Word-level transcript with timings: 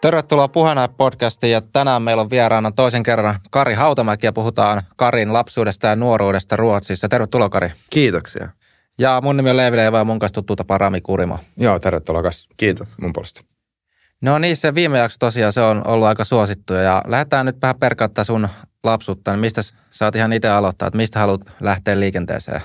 Tervetuloa 0.00 0.48
Puheena 0.48 0.88
podcastiin 0.88 1.52
ja 1.52 1.60
tänään 1.60 2.02
meillä 2.02 2.20
on 2.20 2.30
vieraana 2.30 2.70
toisen 2.70 3.02
kerran 3.02 3.34
Kari 3.50 3.74
Hautamäki 3.74 4.26
ja 4.26 4.32
puhutaan 4.32 4.82
Karin 4.96 5.32
lapsuudesta 5.32 5.86
ja 5.86 5.96
nuoruudesta 5.96 6.56
Ruotsissa. 6.56 7.08
Tervetuloa 7.08 7.48
Kari. 7.48 7.72
Kiitoksia. 7.90 8.48
Ja 8.98 9.20
mun 9.20 9.36
nimi 9.36 9.50
on 9.50 9.56
Leevi 9.56 9.76
Leivä 9.76 9.98
ja 9.98 10.04
mun 10.04 10.18
kanssa 10.18 10.34
tuttu 10.34 10.56
tapa 10.56 10.78
Rami 10.78 11.00
Kurimo. 11.00 11.38
Joo, 11.56 11.78
tervetuloa 11.78 12.22
kas 12.22 12.48
Kiitos. 12.56 12.88
mun 13.00 13.12
puolesta. 13.12 13.44
No 14.20 14.38
niin, 14.38 14.56
se 14.56 14.74
viime 14.74 14.98
jakso 14.98 15.16
tosiaan 15.18 15.52
se 15.52 15.60
on 15.60 15.86
ollut 15.86 16.08
aika 16.08 16.24
suosittu 16.24 16.74
ja 16.74 17.02
lähdetään 17.06 17.46
nyt 17.46 17.62
vähän 17.62 17.78
perkauttaa 17.78 18.24
sun 18.24 18.48
lapsuutta. 18.84 19.30
Niin 19.30 19.40
mistä 19.40 19.60
saat 19.90 20.16
ihan 20.16 20.32
itse 20.32 20.48
aloittaa, 20.48 20.88
että 20.88 20.96
mistä 20.96 21.18
haluat 21.18 21.40
lähteä 21.60 22.00
liikenteeseen? 22.00 22.60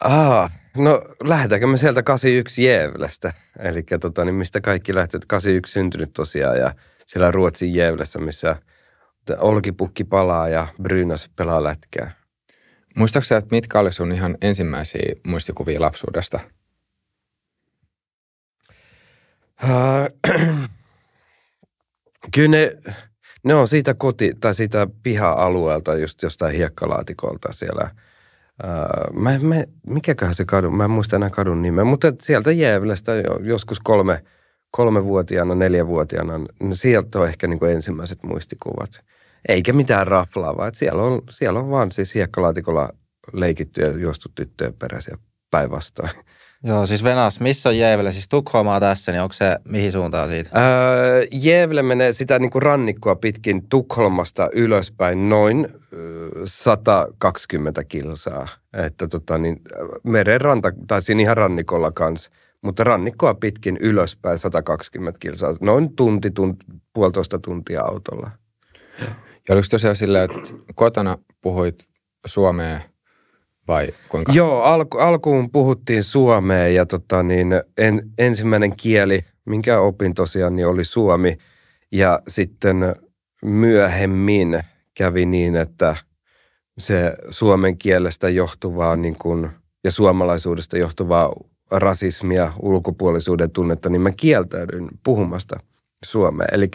Aa, 0.00 0.50
no 0.76 1.02
lähdetäänkö 1.22 1.66
me 1.66 1.76
sieltä 1.78 2.02
81 2.02 2.64
Jäävlästä? 2.64 3.32
Eli 3.58 3.82
tota, 4.00 4.24
niin 4.24 4.34
mistä 4.34 4.60
kaikki 4.60 4.94
lähtee? 4.94 5.20
81 5.28 5.72
syntynyt 5.72 6.12
tosiaan 6.12 6.58
ja 6.58 6.74
siellä 7.06 7.30
Ruotsin 7.30 7.74
Jäävlässä, 7.74 8.18
missä 8.18 8.56
olkipukki 9.38 10.04
palaa 10.04 10.48
ja 10.48 10.66
Brynäs 10.82 11.30
pelaa 11.36 11.64
lätkää. 11.64 12.10
Muistaaksä, 12.96 13.36
että 13.36 13.54
mitkä 13.56 13.78
oli 13.78 13.92
sun 13.92 14.12
ihan 14.12 14.36
ensimmäisiä 14.42 15.14
muistikuvia 15.26 15.80
lapsuudesta? 15.80 16.40
Uh, 19.62 20.34
kyllä 22.34 22.48
ne, 22.48 22.76
ne 23.44 23.54
on 23.54 23.68
siitä 23.68 23.94
koti- 23.94 24.34
tai 24.40 24.54
siitä 24.54 24.86
piha-alueelta, 25.02 25.96
just 25.96 26.22
jostain 26.22 26.56
hiekkalaatikolta 26.56 27.52
siellä. 27.52 27.90
Mä, 29.12 29.38
mä, 29.38 29.64
mikäköhän 29.86 30.34
se 30.34 30.44
kadun, 30.44 30.76
mä 30.76 30.84
en 30.84 30.90
muista 30.90 31.16
enää 31.16 31.30
kadun 31.30 31.62
nimeä, 31.62 31.84
mutta 31.84 32.12
sieltä 32.22 32.52
Jäävilästä 32.52 33.12
joskus 33.40 33.80
kolme, 33.80 34.24
kolmevuotiaana, 34.70 35.54
neljävuotiaana, 35.54 36.38
niin 36.60 36.76
sieltä 36.76 37.18
on 37.18 37.28
ehkä 37.28 37.46
niin 37.46 37.64
ensimmäiset 37.64 38.22
muistikuvat. 38.22 39.04
Eikä 39.48 39.72
mitään 39.72 40.06
raflaavaa, 40.06 40.68
että 40.68 40.78
siellä 40.78 41.02
on, 41.02 41.22
siellä 41.30 41.60
on 41.60 41.70
vaan 41.70 41.92
siis 41.92 42.14
hiekkalaatikolla 42.14 42.88
leikitty 43.32 43.80
ja 43.80 43.98
juostu 43.98 44.28
tyttöjen 44.34 44.74
perässä 44.74 45.18
päinvastoin. 45.50 46.10
Joo, 46.66 46.86
siis 46.86 47.04
Venas, 47.04 47.40
missä 47.40 47.68
on 47.68 47.78
Jäävelä? 47.78 48.10
Siis 48.10 48.28
Tukholmaa 48.28 48.80
tässä, 48.80 49.12
niin 49.12 49.22
onko 49.22 49.32
se 49.32 49.58
mihin 49.64 49.92
suuntaan 49.92 50.28
siitä? 50.28 50.50
Öö, 50.60 51.26
Jäävelä 51.32 51.82
menee 51.82 52.12
sitä 52.12 52.38
niin 52.38 52.50
kuin 52.50 52.62
rannikkoa 52.62 53.16
pitkin 53.16 53.68
Tukholmasta 53.68 54.48
ylöspäin 54.52 55.28
noin 55.28 55.68
öö, 55.92 56.30
120 56.44 57.84
kilsaa. 57.84 58.48
Että 58.72 59.08
tota 59.08 59.38
niin, 59.38 59.60
meren 60.02 60.40
ranta, 60.40 60.72
tai 60.86 61.02
siinä 61.02 61.20
ihan 61.20 61.36
rannikolla 61.36 61.92
kanssa, 61.92 62.30
mutta 62.62 62.84
rannikkoa 62.84 63.34
pitkin 63.34 63.76
ylöspäin 63.80 64.38
120 64.38 65.18
kilsaa. 65.18 65.56
Noin 65.60 65.96
tunti, 65.96 66.30
tunti 66.30 66.66
puolitoista 66.92 67.38
tuntia 67.38 67.82
autolla. 67.82 68.30
Ja 69.48 69.54
oliko 69.54 69.66
tosiaan 69.70 69.96
silleen, 69.96 70.24
että 70.24 70.54
kotona 70.74 71.18
puhuit 71.40 71.86
suomea 72.26 72.80
vai 73.68 73.88
kuinka? 74.08 74.32
Joo, 74.32 74.62
alku, 74.62 74.98
alkuun 74.98 75.50
puhuttiin 75.50 76.02
suomea 76.02 76.68
ja 76.68 76.86
tota 76.86 77.22
niin, 77.22 77.48
en, 77.78 78.10
ensimmäinen 78.18 78.76
kieli, 78.76 79.20
minkä 79.44 79.80
opin 79.80 80.14
tosiaan, 80.14 80.56
niin 80.56 80.66
oli 80.66 80.84
suomi. 80.84 81.38
Ja 81.92 82.20
sitten 82.28 82.94
myöhemmin 83.44 84.60
kävi 84.94 85.26
niin, 85.26 85.56
että 85.56 85.96
se 86.78 87.14
suomen 87.30 87.78
kielestä 87.78 88.28
johtuvaa 88.28 88.96
niin 88.96 89.16
kuin, 89.16 89.50
ja 89.84 89.90
suomalaisuudesta 89.90 90.78
johtuvaa 90.78 91.32
rasismia, 91.70 92.52
ulkopuolisuuden 92.62 93.50
tunnetta, 93.50 93.88
niin 93.88 94.00
mä 94.00 94.10
kieltäydyin 94.10 94.88
puhumasta 95.04 95.60
suomea. 96.04 96.46
Eli 96.52 96.70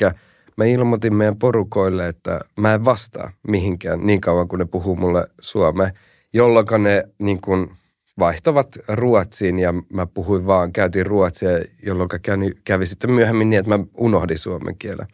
mä 0.58 0.66
ilmoitin 0.66 1.16
meidän 1.16 1.40
porukoille, 1.40 2.08
että 2.08 2.40
mä 2.58 2.74
en 2.74 2.86
vastaa 2.86 3.32
mihinkään 3.48 4.00
niin 4.06 4.22
kauan, 4.22 4.48
kun 4.48 4.60
ne 4.60 4.66
puhuu 4.66 4.96
mulle 4.96 5.28
suomea 5.42 5.92
jolloin 6.34 6.66
ne 6.80 7.04
niin 7.20 7.42
kuin 7.42 7.72
vaihtavat 8.20 8.78
Ruotsiin 8.88 9.60
ja 9.60 9.74
mä 9.90 10.06
puhuin 10.06 10.46
vaan, 10.46 10.74
käytiin 10.74 11.06
ruotsia, 11.06 11.50
jolloin 11.86 12.10
kävi, 12.22 12.52
kävi 12.64 12.86
sitten 12.86 13.12
myöhemmin 13.12 13.50
niin, 13.50 13.60
että 13.60 13.78
mä 13.78 13.84
unohdin 13.98 14.38
suomen 14.38 14.78
kielen. 14.78 15.08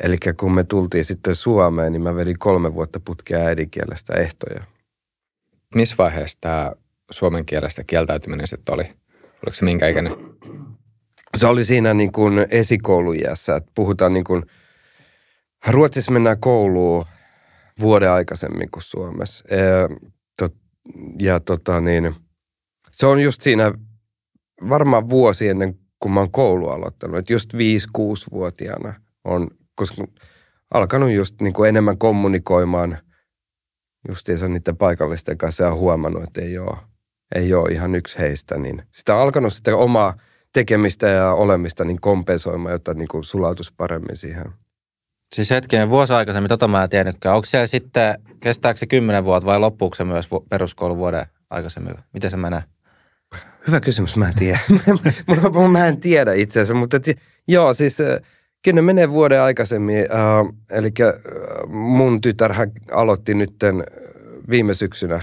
Eli 0.00 0.16
kun 0.36 0.54
me 0.54 0.64
tultiin 0.64 1.04
sitten 1.04 1.34
Suomeen, 1.34 1.92
niin 1.92 2.02
mä 2.02 2.14
vedin 2.14 2.38
kolme 2.38 2.74
vuotta 2.74 3.00
putkea 3.00 3.38
äidinkielestä 3.38 4.14
ehtoja. 4.14 4.64
Missä 5.74 5.96
vaiheessa 5.98 6.38
tämä 6.40 6.72
suomen 7.10 7.46
kielestä 7.46 7.84
kieltäytyminen 7.86 8.48
sitten 8.48 8.74
oli? 8.74 8.84
Oliko 9.46 9.54
se 9.54 9.64
minkä 9.64 9.88
ikäinen? 9.88 10.16
Se 11.36 11.46
oli 11.46 11.64
siinä 11.64 11.94
niin 11.94 12.12
kuin 12.12 12.46
esikoulujässä, 12.50 13.56
että 13.56 13.72
puhutaan 13.74 14.12
niin 14.12 14.24
kuin, 14.24 14.42
Ruotsissa 15.68 16.12
mennään 16.12 16.40
kouluun 16.40 17.04
vuoden 17.80 18.10
aikaisemmin 18.10 18.70
kuin 18.70 18.82
Suomessa 18.82 19.44
ja 21.18 21.40
tota 21.40 21.80
niin, 21.80 22.14
se 22.92 23.06
on 23.06 23.20
just 23.20 23.42
siinä 23.42 23.72
varmaan 24.68 25.10
vuosi 25.10 25.48
ennen 25.48 25.78
kuin 26.00 26.12
mä 26.12 26.20
oon 26.20 26.30
koulu 26.30 26.68
aloittanut. 26.68 27.16
Että 27.16 27.32
just 27.32 27.54
5-6-vuotiaana 27.54 28.94
on, 29.24 29.48
koska 29.74 30.04
alkanut 30.74 31.10
just 31.10 31.40
niin 31.40 31.52
kuin 31.52 31.68
enemmän 31.68 31.98
kommunikoimaan 31.98 32.98
justiinsa 34.08 34.48
niiden 34.48 34.76
paikallisten 34.76 35.38
kanssa 35.38 35.64
ja 35.64 35.74
huomannut, 35.74 36.22
että 36.22 36.40
ei 36.40 36.58
ole, 36.58 36.76
ei 37.34 37.54
ole 37.54 37.72
ihan 37.72 37.94
yksi 37.94 38.18
heistä. 38.18 38.58
Niin 38.58 38.82
sitä 38.92 39.14
on 39.14 39.22
alkanut 39.22 39.52
sitten 39.52 39.76
omaa 39.76 40.16
tekemistä 40.52 41.08
ja 41.08 41.32
olemista 41.32 41.84
niin 41.84 42.00
kompensoimaan, 42.00 42.72
jotta 42.72 42.94
niin 42.94 43.08
kuin 43.08 43.24
sulautus 43.24 43.72
paremmin 43.72 44.16
siihen 44.16 44.52
Siis 45.32 45.50
hetkinen, 45.50 45.90
vuosi 45.90 46.12
aikaisemmin, 46.12 46.48
tota 46.48 46.68
mä 46.68 46.82
en 46.82 46.90
tiennytkään. 46.90 47.34
Onko 47.34 47.46
se 47.46 47.66
sitten, 47.66 48.18
kestääkö 48.40 48.78
se 48.78 48.86
kymmenen 48.86 49.24
vuotta 49.24 49.46
vai 49.46 49.60
loppuuko 49.60 49.96
se 49.96 50.04
myös 50.04 50.28
peruskoulun 50.48 50.98
vuoden 50.98 51.26
aikaisemmin? 51.50 51.94
Miten 52.12 52.30
se 52.30 52.36
menee? 52.36 52.62
Hyvä 53.66 53.80
kysymys, 53.80 54.16
mä 54.16 54.28
en 54.28 54.34
tiedä. 54.34 54.58
mä, 55.72 55.86
en 55.86 56.00
tiedä 56.00 56.32
itse 56.32 56.60
asiassa, 56.60 56.74
mutta 56.74 56.96
et, 56.96 57.06
joo, 57.48 57.74
siis 57.74 57.98
kyllä 58.62 58.74
ne 58.74 58.82
menee 58.82 59.10
vuoden 59.10 59.40
aikaisemmin. 59.40 59.98
Äh, 59.98 60.54
eli 60.70 60.90
mun 61.68 62.20
tytärhän 62.20 62.72
aloitti 62.92 63.34
nytten 63.34 63.84
viime 64.50 64.74
syksynä, 64.74 65.20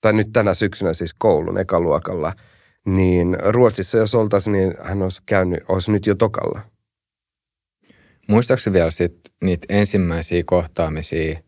tai 0.00 0.12
nyt 0.12 0.28
tänä 0.32 0.54
syksynä 0.54 0.92
siis 0.92 1.14
koulun 1.14 1.58
ekaluokalla. 1.58 2.32
Niin 2.86 3.36
Ruotsissa 3.42 3.98
jos 3.98 4.14
oltaisiin, 4.14 4.52
niin 4.52 4.74
hän 4.82 5.02
olisi 5.02 5.22
käynyt, 5.26 5.60
olisi 5.68 5.90
nyt 5.90 6.06
jo 6.06 6.14
tokalla. 6.14 6.60
Muistaakseni 8.28 8.74
vielä 8.74 8.90
sit 8.90 9.18
niitä 9.42 9.66
ensimmäisiä 9.68 10.42
kohtaamisia 10.46 11.40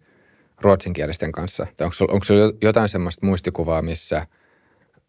ruotsinkielisten 0.60 1.32
kanssa? 1.32 1.66
Onko, 1.80 1.94
onko 2.14 2.24
sinulla 2.24 2.52
jotain 2.62 2.88
semmoista 2.88 3.26
muistikuvaa, 3.26 3.82
missä, 3.82 4.26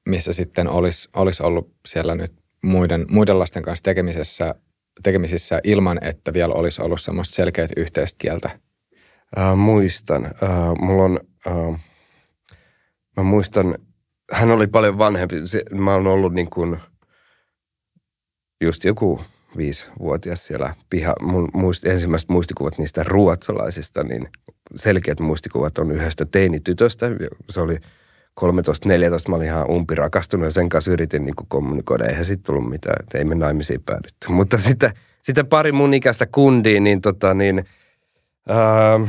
missä 0.06 0.34
sitten 0.34 0.68
olisi, 0.68 1.10
olisi 1.16 1.44
ollut 1.44 1.72
siellä 1.86 2.16
nyt 2.16 2.34
muiden, 2.64 3.06
muiden 3.10 3.40
lasten 3.40 3.64
kanssa 3.64 3.84
tekemisessä, 3.84 4.56
tekemisissä 5.04 5.62
ilman, 5.64 6.04
että 6.04 6.34
vielä 6.34 6.54
olisi 6.54 6.82
ollut 6.82 7.02
semmoista 7.02 7.36
selkeät 7.36 7.72
yhteistä 7.78 8.18
kieltä? 8.20 8.60
Äh, 9.38 9.56
muistan. 9.56 10.26
Äh, 10.26 10.32
mulla 10.80 11.04
on, 11.04 11.20
äh, 11.48 11.82
mä 13.18 13.24
muistan, 13.24 13.78
hän 14.32 14.52
oli 14.52 14.68
paljon 14.68 14.98
vanhempi. 14.98 15.36
Mä 15.72 15.94
oon 15.94 16.08
ollut 16.08 16.34
niin 16.34 16.50
kuin 16.50 16.80
just 18.62 18.84
joku 18.84 19.22
viisivuotias 19.58 20.48
siellä 20.48 20.76
piha, 20.90 21.16
mun 21.22 21.50
muist, 21.54 21.86
ensimmäiset 21.86 22.30
muistikuvat 22.30 22.78
niistä 22.78 23.04
ruotsalaisista, 23.04 24.04
niin 24.04 24.30
selkeät 24.76 25.20
muistikuvat 25.20 25.78
on 25.78 25.92
yhdestä 25.92 26.26
teinitytöstä. 26.26 27.06
Se 27.50 27.62
oli 27.62 27.76
13-14, 28.42 28.44
mä 29.30 29.36
olin 29.36 29.48
ihan 29.48 29.70
umpirakastunut 29.70 30.46
ja 30.46 30.52
sen 30.52 30.70
kanssa 30.70 30.92
yritin 30.92 31.26
niin 31.26 31.36
kommunikoida. 31.48 32.06
Eihän 32.06 32.26
sitten 32.26 32.46
tullut 32.46 32.70
mitään, 32.70 32.96
että 33.00 33.18
ei 33.18 33.24
me 33.26 33.36
naimisiin 33.36 33.84
päädytty. 33.86 34.28
Mutta 34.38 34.58
sitten, 34.58 34.92
sitten 35.22 35.48
pari 35.48 35.72
mun 35.72 35.94
ikäistä 35.94 36.26
kundia, 36.26 36.80
niin, 36.80 37.02
tota, 37.02 37.34
niin 37.34 37.66
ää, 38.48 39.00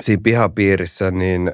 siinä 0.00 0.20
pihapiirissä, 0.24 1.10
niin 1.10 1.52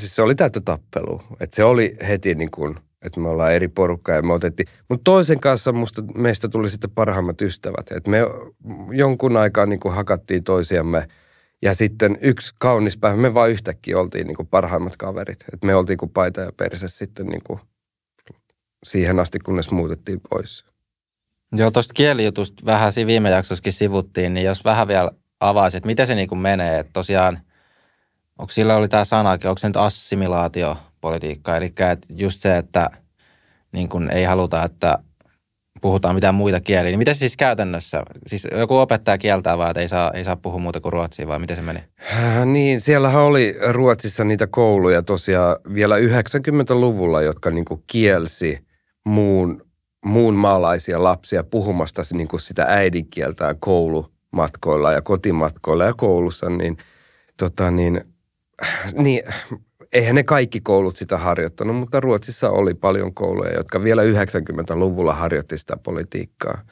siis 0.00 0.16
se 0.16 0.22
oli 0.22 0.34
täyttä 0.34 0.60
tappelu. 0.60 1.22
Että 1.40 1.56
se 1.56 1.64
oli 1.64 1.96
heti 2.08 2.34
niin 2.34 2.50
kuin– 2.50 2.76
että 3.02 3.20
me 3.20 3.28
ollaan 3.28 3.52
eri 3.52 3.68
porukkaa 3.68 4.16
ja 4.16 4.22
me 4.22 4.32
otettiin. 4.32 4.68
Mutta 4.88 5.04
toisen 5.04 5.40
kanssa 5.40 5.72
musta, 5.72 6.02
meistä 6.14 6.48
tuli 6.48 6.70
sitten 6.70 6.90
parhaimmat 6.90 7.42
ystävät. 7.42 7.92
Että 7.92 8.10
me 8.10 8.18
jonkun 8.92 9.36
aikaa 9.36 9.66
niin 9.66 9.80
kuin 9.80 9.94
hakattiin 9.94 10.44
toisiamme 10.44 11.08
ja 11.62 11.74
sitten 11.74 12.18
yksi 12.20 12.54
kaunis 12.60 12.96
päivä 12.96 13.16
me 13.16 13.34
vaan 13.34 13.50
yhtäkkiä 13.50 13.98
oltiin 13.98 14.26
niin 14.26 14.36
kuin 14.36 14.48
parhaimmat 14.48 14.96
kaverit. 14.96 15.44
Että 15.52 15.66
me 15.66 15.74
oltiin 15.74 15.98
kuin 15.98 16.10
paita 16.10 16.40
ja 16.40 16.52
perse 16.56 16.88
sitten 16.88 17.26
niin 17.26 17.42
kuin 17.44 17.60
siihen 18.84 19.20
asti, 19.20 19.38
kunnes 19.38 19.70
muutettiin 19.70 20.20
pois. 20.30 20.64
Joo, 21.52 21.70
tuosta 21.70 21.94
kielijutusta 21.94 22.66
vähän 22.66 22.92
siinä 22.92 23.06
viime 23.06 23.30
jaksossakin 23.30 23.72
sivuttiin, 23.72 24.34
niin 24.34 24.46
jos 24.46 24.64
vähän 24.64 24.88
vielä 24.88 25.10
avaisit, 25.40 25.84
miten 25.84 26.06
se 26.06 26.14
niin 26.14 26.28
kuin 26.28 26.38
menee, 26.38 26.78
että 26.78 26.92
tosiaan, 26.92 27.40
onko 28.38 28.52
sillä 28.52 28.76
oli 28.76 28.88
tämä 28.88 29.04
sanakin, 29.04 29.50
onko 29.50 29.58
se 29.58 29.68
nyt 29.68 29.76
assimilaatio 29.76 30.76
politiikkaa. 31.00 31.56
Eli 31.56 31.72
just 32.14 32.40
se, 32.40 32.56
että 32.56 32.90
niin 33.72 33.88
kuin 33.88 34.10
ei 34.10 34.24
haluta, 34.24 34.64
että 34.64 34.98
puhutaan 35.80 36.14
mitään 36.14 36.34
muita 36.34 36.60
kieliä. 36.60 36.90
Niin 36.90 36.98
miten 36.98 37.14
se 37.14 37.18
siis 37.18 37.36
käytännössä? 37.36 38.02
Siis 38.26 38.48
joku 38.58 38.76
opettaja 38.76 39.18
kieltää 39.18 39.58
vaan, 39.58 39.70
että 39.70 39.80
ei 39.80 39.88
saa, 39.88 40.10
ei 40.14 40.24
saa 40.24 40.36
puhua 40.36 40.58
muuta 40.58 40.80
kuin 40.80 40.92
ruotsia, 40.92 41.28
vai 41.28 41.38
miten 41.38 41.56
se 41.56 41.62
meni? 41.62 41.80
Äh, 42.12 42.46
Niin, 42.46 42.80
siellähän 42.80 43.22
oli 43.22 43.56
Ruotsissa 43.70 44.24
niitä 44.24 44.46
kouluja 44.46 45.02
tosiaan 45.02 45.56
vielä 45.74 45.96
90-luvulla, 45.98 47.22
jotka 47.22 47.50
niin 47.50 47.64
kuin 47.64 47.82
kielsi 47.86 48.58
muun, 49.04 49.66
muun 50.04 50.34
maalaisia 50.34 51.02
lapsia 51.02 51.44
puhumasta 51.44 52.02
niin 52.12 52.28
kuin 52.28 52.40
sitä 52.40 52.64
äidinkieltään 52.68 53.56
koulumatkoilla 53.60 54.92
ja 54.92 55.02
kotimatkoilla 55.02 55.84
ja 55.84 55.94
koulussa, 55.96 56.50
niin, 56.50 56.76
tota, 57.36 57.70
niin, 57.70 58.04
niin 58.92 59.22
eihän 59.92 60.14
ne 60.14 60.22
kaikki 60.22 60.60
koulut 60.60 60.96
sitä 60.96 61.18
harjoittanut, 61.18 61.76
mutta 61.76 62.00
Ruotsissa 62.00 62.50
oli 62.50 62.74
paljon 62.74 63.14
kouluja, 63.14 63.54
jotka 63.54 63.82
vielä 63.82 64.02
90-luvulla 64.02 65.14
harjoitti 65.14 65.58
sitä 65.58 65.76
politiikkaa. 65.76 66.62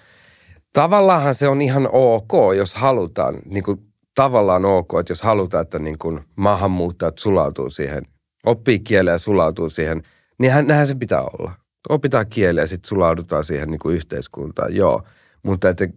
Tavallaanhan 0.72 1.34
se 1.34 1.48
on 1.48 1.62
ihan 1.62 1.88
ok, 1.92 2.32
jos 2.56 2.74
halutaan, 2.74 3.38
niin 3.44 3.64
kuin 3.64 3.78
tavallaan 4.14 4.64
ok, 4.64 4.90
että 5.00 5.10
jos 5.10 5.22
halutaan, 5.22 5.62
että 5.62 5.78
niin 5.78 5.98
kuin 5.98 6.20
maahanmuuttajat 6.36 7.18
sulautuu 7.18 7.70
siihen, 7.70 8.02
oppii 8.46 8.80
kieleä 8.80 9.14
ja 9.14 9.18
sulautuu 9.18 9.70
siihen, 9.70 10.02
niin 10.38 10.52
hän, 10.52 10.66
näinhän 10.66 10.86
se 10.86 10.94
pitää 10.94 11.22
olla. 11.22 11.52
Opitaan 11.88 12.26
kieliä 12.26 12.62
ja 12.62 12.66
sitten 12.66 12.88
sulaudutaan 12.88 13.44
siihen 13.44 13.70
niin 13.70 13.78
kuin 13.78 13.96
yhteiskuntaan, 13.96 14.74
joo. 14.74 15.02
Mutta 15.42 15.68
että 15.68 15.88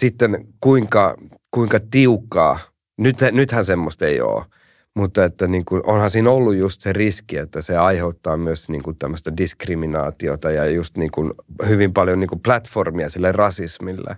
sitten 0.00 0.46
kuinka, 0.60 1.16
kuinka 1.50 1.80
tiukkaa, 1.90 2.58
nyt, 2.98 3.16
nythän 3.32 3.64
semmoista 3.64 4.06
ei 4.06 4.20
ole. 4.20 4.44
Mutta 4.94 5.24
että 5.24 5.46
niin 5.48 5.64
kuin, 5.64 5.82
onhan 5.86 6.10
siinä 6.10 6.30
ollut 6.30 6.54
just 6.54 6.80
se 6.80 6.92
riski, 6.92 7.36
että 7.36 7.60
se 7.60 7.76
aiheuttaa 7.76 8.36
myös 8.36 8.68
niin 8.68 8.82
kuin 8.82 8.98
tämmöistä 8.98 9.36
diskriminaatiota 9.36 10.50
ja 10.50 10.66
just 10.66 10.96
niin 10.96 11.10
kuin 11.10 11.32
hyvin 11.68 11.92
paljon 11.92 12.20
niin 12.20 12.28
kuin 12.28 12.40
platformia 12.40 13.08
sille 13.08 13.32
rasismille. 13.32 14.16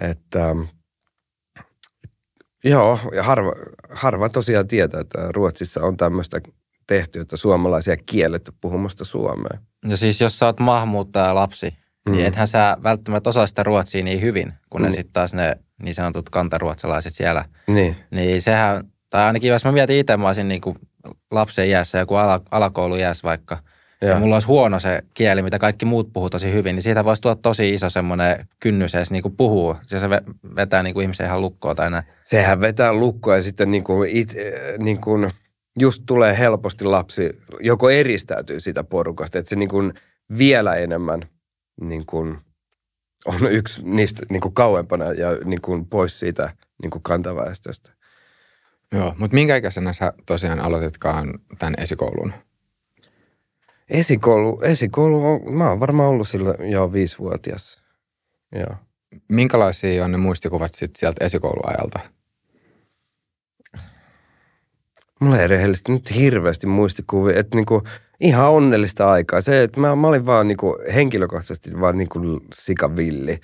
Että 0.00 0.56
joo, 2.64 2.98
ja 3.14 3.22
harva, 3.22 3.52
harva 3.90 4.28
tosiaan 4.28 4.68
tietää, 4.68 5.00
että 5.00 5.18
Ruotsissa 5.32 5.80
on 5.80 5.96
tämmöistä 5.96 6.40
tehty, 6.86 7.20
että 7.20 7.36
suomalaisia 7.36 7.96
kielletty 7.96 8.52
puhumasta 8.60 9.04
suomea. 9.04 9.58
Ja 9.88 9.96
siis 9.96 10.20
jos 10.20 10.38
sä 10.38 10.46
oot 10.46 10.60
maahanmuuttaja 10.60 11.34
lapsi, 11.34 11.74
mm. 12.06 12.12
niin 12.12 12.26
ethän 12.26 12.48
sä 12.48 12.76
välttämättä 12.82 13.30
osaa 13.30 13.46
sitä 13.46 13.62
ruotsia 13.62 14.04
niin 14.04 14.20
hyvin, 14.20 14.52
kun 14.70 14.82
ne 14.82 14.88
Mm. 14.88 14.94
sitten 14.94 15.12
taas 15.12 15.34
ne 15.34 15.56
niin 15.82 15.94
sanotut 15.94 16.30
kantaruotsalaiset 16.30 17.14
siellä. 17.14 17.44
Niin, 17.66 17.96
Niin 18.10 18.42
sehän, 18.42 18.89
tai 19.10 19.24
ainakin 19.24 19.50
jos 19.50 19.64
mä 19.64 19.72
mietin 19.72 19.96
itse, 19.96 20.16
mä 20.16 20.26
olisin 20.26 20.48
niin 20.48 20.60
kuin 20.60 20.76
lapsen 21.30 21.68
iässä, 21.68 21.98
joku 21.98 22.14
ala, 22.14 22.40
alakoulu 22.50 22.96
iässä 22.96 23.22
vaikka, 23.22 23.58
ja. 24.00 24.08
ja, 24.08 24.18
mulla 24.18 24.36
olisi 24.36 24.48
huono 24.48 24.80
se 24.80 25.02
kieli, 25.14 25.42
mitä 25.42 25.58
kaikki 25.58 25.84
muut 25.84 26.12
puhuu 26.12 26.30
tosi 26.30 26.52
hyvin, 26.52 26.76
niin 26.76 26.82
siitä 26.82 27.04
voisi 27.04 27.22
tulla 27.22 27.34
tosi 27.34 27.74
iso 27.74 27.90
semmoinen 27.90 28.48
kynnys 28.60 28.94
edes 28.94 29.10
niin 29.10 29.36
puhuu. 29.36 29.76
Ja 29.90 30.00
se 30.00 30.06
ve- 30.06 30.54
vetää 30.56 30.82
niin 30.82 30.94
kuin 30.94 31.02
ihmisen 31.02 31.26
ihan 31.26 31.40
lukkoon 31.40 31.76
tai 31.76 31.90
näin. 31.90 32.04
sehän 32.24 32.60
vetää 32.60 32.92
lukkoa 32.92 33.36
ja 33.36 33.42
sitten 33.42 33.70
niin 33.70 33.84
kuin 33.84 34.10
it, 34.12 34.34
niin 34.78 35.00
kuin 35.00 35.30
just 35.80 36.02
tulee 36.06 36.38
helposti 36.38 36.84
lapsi, 36.84 37.30
joko 37.60 37.90
eristäytyy 37.90 38.60
siitä 38.60 38.84
porukasta, 38.84 39.38
että 39.38 39.48
se 39.48 39.56
niin 39.56 39.68
kuin 39.68 39.94
vielä 40.38 40.74
enemmän 40.74 41.22
niin 41.80 42.06
kuin 42.06 42.38
on 43.26 43.52
yksi 43.52 43.82
niistä 43.84 44.22
niin 44.30 44.40
kuin 44.40 44.54
kauempana 44.54 45.04
ja 45.04 45.30
niin 45.44 45.60
kuin 45.60 45.86
pois 45.86 46.18
siitä 46.18 46.54
niin 46.82 46.90
kuin 46.90 47.02
kantaväestöstä. 47.02 47.92
Joo, 48.94 49.14
mutta 49.18 49.34
minkä 49.34 49.56
ikäisenä 49.56 49.92
sä 49.92 50.12
tosiaan 50.26 50.60
aloititkaan 50.60 51.38
tämän 51.58 51.74
esikoulun? 51.78 52.32
Esikoulu, 53.90 54.60
esikoulu 54.62 55.26
on, 55.26 55.54
mä 55.54 55.68
oon 55.70 55.80
varmaan 55.80 56.08
ollut 56.08 56.28
silloin 56.28 56.70
jo 56.70 56.92
viisivuotias. 56.92 57.82
Joo. 58.54 58.76
Minkälaisia 59.28 60.04
on 60.04 60.12
ne 60.12 60.18
muistikuvat 60.18 60.74
sit 60.74 60.96
sieltä 60.96 61.24
esikouluajalta? 61.24 62.00
Mulla 65.20 65.38
ei 65.38 65.48
rehellisesti 65.48 65.92
nyt 65.92 66.14
hirveästi 66.14 66.66
muistikuvia, 66.66 67.40
että 67.40 67.56
niinku 67.56 67.82
ihan 68.20 68.50
onnellista 68.50 69.10
aikaa. 69.10 69.40
Se, 69.40 69.62
että 69.62 69.80
mä, 69.80 69.96
mä 69.96 70.06
olin 70.06 70.26
vaan 70.26 70.48
niinku 70.48 70.78
henkilökohtaisesti 70.94 71.80
vaan 71.80 71.98
niinku 71.98 72.20
sikavilli 72.54 73.40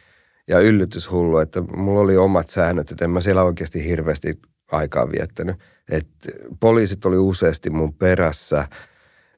ja 0.49 0.61
yllytyshullu, 0.61 1.39
että 1.39 1.61
mulla 1.61 2.01
oli 2.01 2.17
omat 2.17 2.49
säännöt, 2.49 2.91
että 2.91 3.05
en 3.05 3.11
mä 3.11 3.21
siellä 3.21 3.43
oikeasti 3.43 3.85
hirveästi 3.85 4.41
aikaa 4.73 5.13
viettänyt. 5.13 5.57
Et 5.91 6.09
poliisit 6.61 7.05
oli 7.05 7.17
useasti 7.17 7.71
mun 7.71 7.95
perässä 7.95 8.69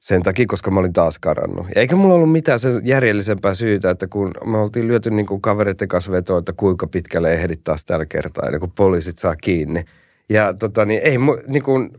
sen 0.01 0.23
takia, 0.23 0.47
koska 0.49 0.71
mä 0.71 0.81
olin 0.81 0.93
taas 0.93 1.19
karannut. 1.19 1.67
Eikä 1.77 1.97
mulla 1.97 2.15
ollut 2.15 2.33
mitään 2.33 2.59
sen 2.59 2.81
järjellisempää 2.85 3.55
syytä, 3.55 3.91
että 3.91 4.07
kun 4.07 4.31
me 4.45 4.59
oltiin 4.59 4.89
lyöty 4.89 5.11
niin 5.11 5.27
kuin 5.27 5.41
kavereiden 5.41 5.89
kanssa 5.89 6.13
vetoa, 6.13 6.39
että 6.39 6.53
kuinka 6.53 6.87
pitkälle 6.87 7.35
ehdit 7.35 7.65
taas 7.65 7.85
tällä 7.85 8.07
kertaa, 8.07 8.47
ennen 8.47 8.61
kuin 8.61 8.73
poliisit 8.77 9.19
saa 9.19 9.37
kiinni. 9.37 9.85
Ja 10.29 10.55
tota, 10.55 10.85
niin 10.85 11.01
ei 11.05 11.17
niin 11.47 11.63
kuin, 11.63 11.91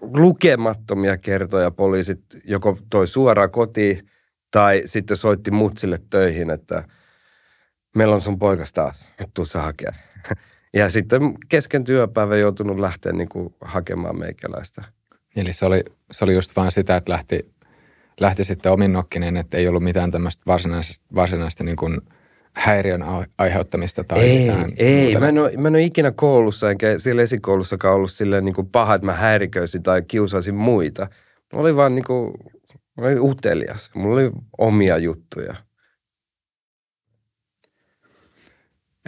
lukemattomia 0.00 1.16
kertoja 1.16 1.70
poliisit 1.70 2.20
joko 2.44 2.78
toi 2.90 3.08
suoraan 3.08 3.50
kotiin 3.50 4.08
tai 4.50 4.82
sitten 4.84 5.16
soitti 5.16 5.50
mutsille 5.50 5.98
töihin, 6.10 6.50
että 6.50 6.84
meillä 7.96 8.14
on 8.14 8.20
sun 8.20 8.38
poikas 8.38 8.72
taas, 8.72 9.06
tuu 9.34 9.44
hakea. 9.54 9.92
Ja 10.74 10.90
sitten 10.90 11.34
kesken 11.48 11.84
työpäivän 11.84 12.40
joutunut 12.40 12.78
lähteä 12.78 13.12
niin 13.12 13.28
kuin 13.28 13.54
hakemaan 13.60 14.18
meikäläistä. 14.18 14.84
Eli 15.36 15.52
se 15.52 15.66
oli, 15.66 15.84
se 16.10 16.24
oli 16.24 16.34
just 16.34 16.56
vaan 16.56 16.70
sitä, 16.70 16.96
että 16.96 17.12
lähti, 17.12 17.54
lähti 18.20 18.44
sitten 18.44 18.72
omin 18.72 18.92
nokkineen, 18.92 19.36
että 19.36 19.56
ei 19.56 19.68
ollut 19.68 19.82
mitään 19.82 20.10
tämmöistä 20.10 20.42
varsinaista, 20.46 21.06
varsinaista 21.14 21.64
niin 21.64 21.76
kuin 21.76 22.00
häiriön 22.54 23.02
ai- 23.02 23.26
aiheuttamista 23.38 24.04
tai 24.04 24.20
ei, 24.20 24.38
mitään 24.38 24.72
ei. 24.76 25.04
muuta. 25.04 25.20
Mä 25.20 25.28
en, 25.28 25.38
ole, 25.38 25.52
mä 25.56 25.68
en 25.68 25.74
ole 25.74 25.82
ikinä 25.82 26.10
koulussa 26.10 26.70
enkä 26.70 26.98
siellä 26.98 27.22
esikoulussakaan 27.22 27.94
ollut 27.94 28.12
silleen 28.12 28.44
niin 28.44 28.54
kuin 28.54 28.68
paha, 28.68 28.94
että 28.94 29.06
mä 29.06 29.12
häiriköisin 29.12 29.82
tai 29.82 30.02
kiusaisin 30.02 30.54
muita. 30.54 31.08
Mä 31.52 31.60
olin 31.60 31.76
vaan 31.76 31.94
niin 31.94 32.04
kuin, 32.04 32.34
mä 32.96 33.06
olin 33.06 33.20
utelias. 33.20 33.90
Mulla 33.94 34.20
oli 34.20 34.30
omia 34.58 34.98
juttuja. 34.98 35.54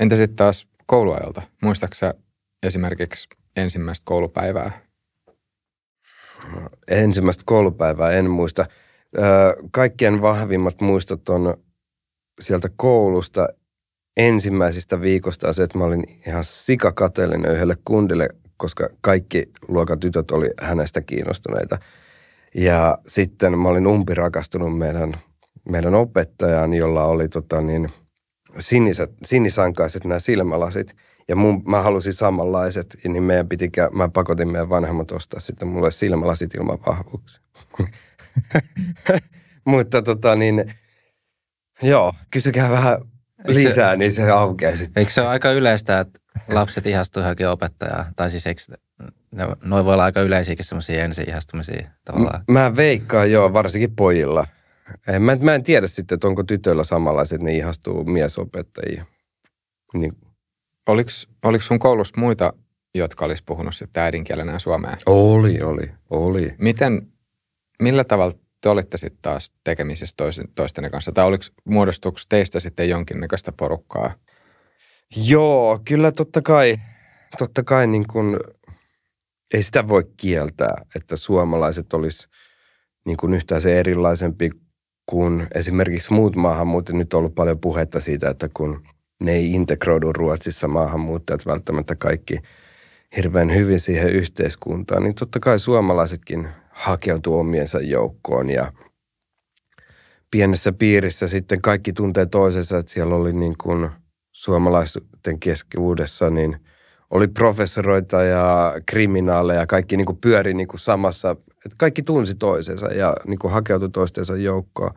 Entä 0.00 0.16
sitten 0.16 0.36
taas 0.36 0.68
kouluajalta? 0.86 1.42
Muistaaksä 1.62 2.06
sä 2.06 2.14
esimerkiksi 2.62 3.28
ensimmäistä 3.56 4.02
koulupäivää? 4.04 4.70
Ensimmäistä 6.88 7.42
koulupäivää 7.46 8.10
en 8.10 8.30
muista. 8.30 8.66
Ö, 9.18 9.22
kaikkien 9.70 10.22
vahvimmat 10.22 10.80
muistot 10.80 11.28
on 11.28 11.56
sieltä 12.40 12.68
koulusta 12.76 13.48
ensimmäisistä 14.16 15.00
viikosta 15.00 15.52
se, 15.52 15.62
että 15.62 15.78
mä 15.78 15.84
olin 15.84 16.04
ihan 16.26 16.44
sikakatellinen 16.44 17.52
yhdelle 17.52 17.76
kundille, 17.84 18.28
koska 18.56 18.88
kaikki 19.00 19.50
luokan 19.68 20.00
tytöt 20.00 20.30
oli 20.30 20.50
hänestä 20.60 21.00
kiinnostuneita. 21.00 21.78
Ja 22.54 22.98
sitten 23.06 23.58
mä 23.58 23.68
olin 23.68 23.86
umpirakastunut 23.86 24.78
meidän, 24.78 25.12
meidän 25.68 25.94
opettajaan, 25.94 26.74
jolla 26.74 27.04
oli 27.04 27.28
tota 27.28 27.60
niin, 27.60 27.90
siniset, 28.58 29.10
sinisankaiset 29.24 30.04
nämä 30.04 30.18
silmälasit. 30.18 30.96
Ja 31.28 31.36
mun, 31.36 31.62
mä 31.66 31.82
halusin 31.82 32.12
samanlaiset, 32.12 32.96
niin 33.08 33.22
meidän 33.22 33.48
piti, 33.48 33.66
kä- 33.66 33.96
mä 33.96 34.08
pakotin 34.08 34.48
meidän 34.52 34.68
vanhemmat 34.68 35.12
ostaa 35.12 35.40
sitten 35.40 35.68
mulle 35.68 35.90
silmälasit 35.90 36.54
ilman 36.54 36.78
vahvuuksia. 36.86 37.42
Mutta 39.64 40.02
tota 40.02 40.36
niin, 40.36 40.74
joo, 41.82 42.14
kysykää 42.30 42.70
vähän 42.70 42.98
Eikö 43.48 43.60
se- 43.60 43.68
lisää, 43.68 43.96
niin 43.96 44.12
se 44.12 44.30
aukeaa 44.30 44.76
sitten. 44.76 45.00
Eikö 45.00 45.12
se 45.12 45.20
ole 45.20 45.28
aika 45.30 45.50
yleistä, 45.50 46.00
että 46.00 46.20
lapset 46.52 46.86
ihastuu 46.86 47.22
johonkin 47.22 47.48
opettajaan? 47.48 48.06
Tai 48.16 48.30
siis 48.30 48.46
eikö 48.46 48.62
ne, 49.32 49.46
noin 49.62 49.84
voi 49.84 49.92
olla 49.94 50.04
aika 50.04 50.20
yleisiäkin 50.20 50.64
semmoisia 50.64 51.04
ensi-ihastumisia 51.04 51.90
tavallaan? 52.04 52.44
M- 52.48 52.52
Mä 52.52 52.76
veikkaan 52.76 53.30
joo, 53.32 53.52
varsinkin 53.52 53.96
pojilla. 53.96 54.46
En, 55.08 55.22
mä, 55.22 55.36
mä 55.40 55.54
en 55.54 55.62
tiedä 55.62 55.86
sitten, 55.86 56.16
että 56.16 56.28
onko 56.28 56.42
tytöillä 56.42 56.84
samanlaiset, 56.84 57.40
ne 57.40 57.56
ihastuu 57.56 58.04
miesopettajiin. 58.04 59.02
Niin, 59.94 60.12
Oliko, 60.88 61.10
oliko 61.44 61.64
sun 61.64 61.78
koulussa 61.78 62.20
muita, 62.20 62.52
jotka 62.94 63.24
olisi 63.24 63.42
puhunut 63.46 63.74
sitten 63.74 64.02
äidinkielenä 64.02 64.58
suomea? 64.58 64.96
oli, 65.06 65.62
oli, 65.62 65.90
oli. 66.10 66.54
Miten, 66.58 67.12
millä 67.82 68.04
tavalla 68.04 68.34
te 68.60 68.68
olitte 68.68 68.98
sitten 68.98 69.22
taas 69.22 69.52
tekemisissä 69.64 70.14
toisen, 70.16 70.48
toistenne 70.54 70.90
kanssa? 70.90 71.12
Tai 71.12 71.26
oliko, 71.26 71.44
muodostuiko 71.64 72.18
teistä 72.28 72.60
sitten 72.60 72.88
jonkinnäköistä 72.88 73.52
porukkaa? 73.52 74.14
Joo, 75.16 75.80
kyllä 75.84 76.12
totta 76.12 76.42
kai, 76.42 76.76
totta 77.38 77.62
kai 77.62 77.86
niin 77.86 78.06
kuin, 78.06 78.36
ei 79.54 79.62
sitä 79.62 79.88
voi 79.88 80.04
kieltää, 80.16 80.74
että 80.94 81.16
suomalaiset 81.16 81.92
olisi 81.92 82.28
niin 83.04 83.16
kuin 83.16 83.34
yhtään 83.34 83.60
se 83.60 83.80
erilaisempi 83.80 84.50
kuin 85.06 85.46
esimerkiksi 85.54 86.12
muut 86.12 86.36
maahanmuuttajat. 86.36 86.98
Nyt 86.98 87.14
on 87.14 87.18
ollut 87.18 87.34
paljon 87.34 87.58
puhetta 87.58 88.00
siitä, 88.00 88.30
että 88.30 88.48
kun 88.54 88.82
ne 89.22 89.32
ei 89.32 89.52
integroidu 89.52 90.12
Ruotsissa 90.12 90.68
maahanmuuttajat 90.68 91.46
välttämättä 91.46 91.94
kaikki 91.96 92.38
hirveän 93.16 93.54
hyvin 93.54 93.80
siihen 93.80 94.10
yhteiskuntaan, 94.10 95.02
niin 95.02 95.14
totta 95.14 95.40
kai 95.40 95.58
suomalaisetkin 95.58 96.48
hakeutuu 96.70 97.38
omiensa 97.38 97.80
joukkoon 97.80 98.50
ja 98.50 98.72
pienessä 100.30 100.72
piirissä 100.72 101.28
sitten 101.28 101.62
kaikki 101.62 101.92
tuntee 101.92 102.26
toisensa, 102.26 102.78
että 102.78 102.92
siellä 102.92 103.14
oli 103.14 103.32
niin 103.32 103.54
kuin 103.62 103.90
suomalaisten 104.32 105.40
keskuudessa, 105.40 106.30
niin 106.30 106.60
oli 107.12 107.28
professoroita 107.28 108.22
ja 108.22 108.74
kriminaaleja, 108.86 109.66
kaikki 109.66 109.96
niin 109.96 110.06
kuin 110.06 110.18
pyöri 110.18 110.54
niin 110.54 110.68
kuin 110.68 110.80
samassa, 110.80 111.30
että 111.30 111.76
kaikki 111.76 112.02
tunsi 112.02 112.34
toisensa 112.34 112.86
ja 112.86 113.16
niin 113.26 113.38
kuin 113.38 113.52
hakeutui 113.52 113.90
toistensa 113.90 114.36
joukkoon. 114.36 114.90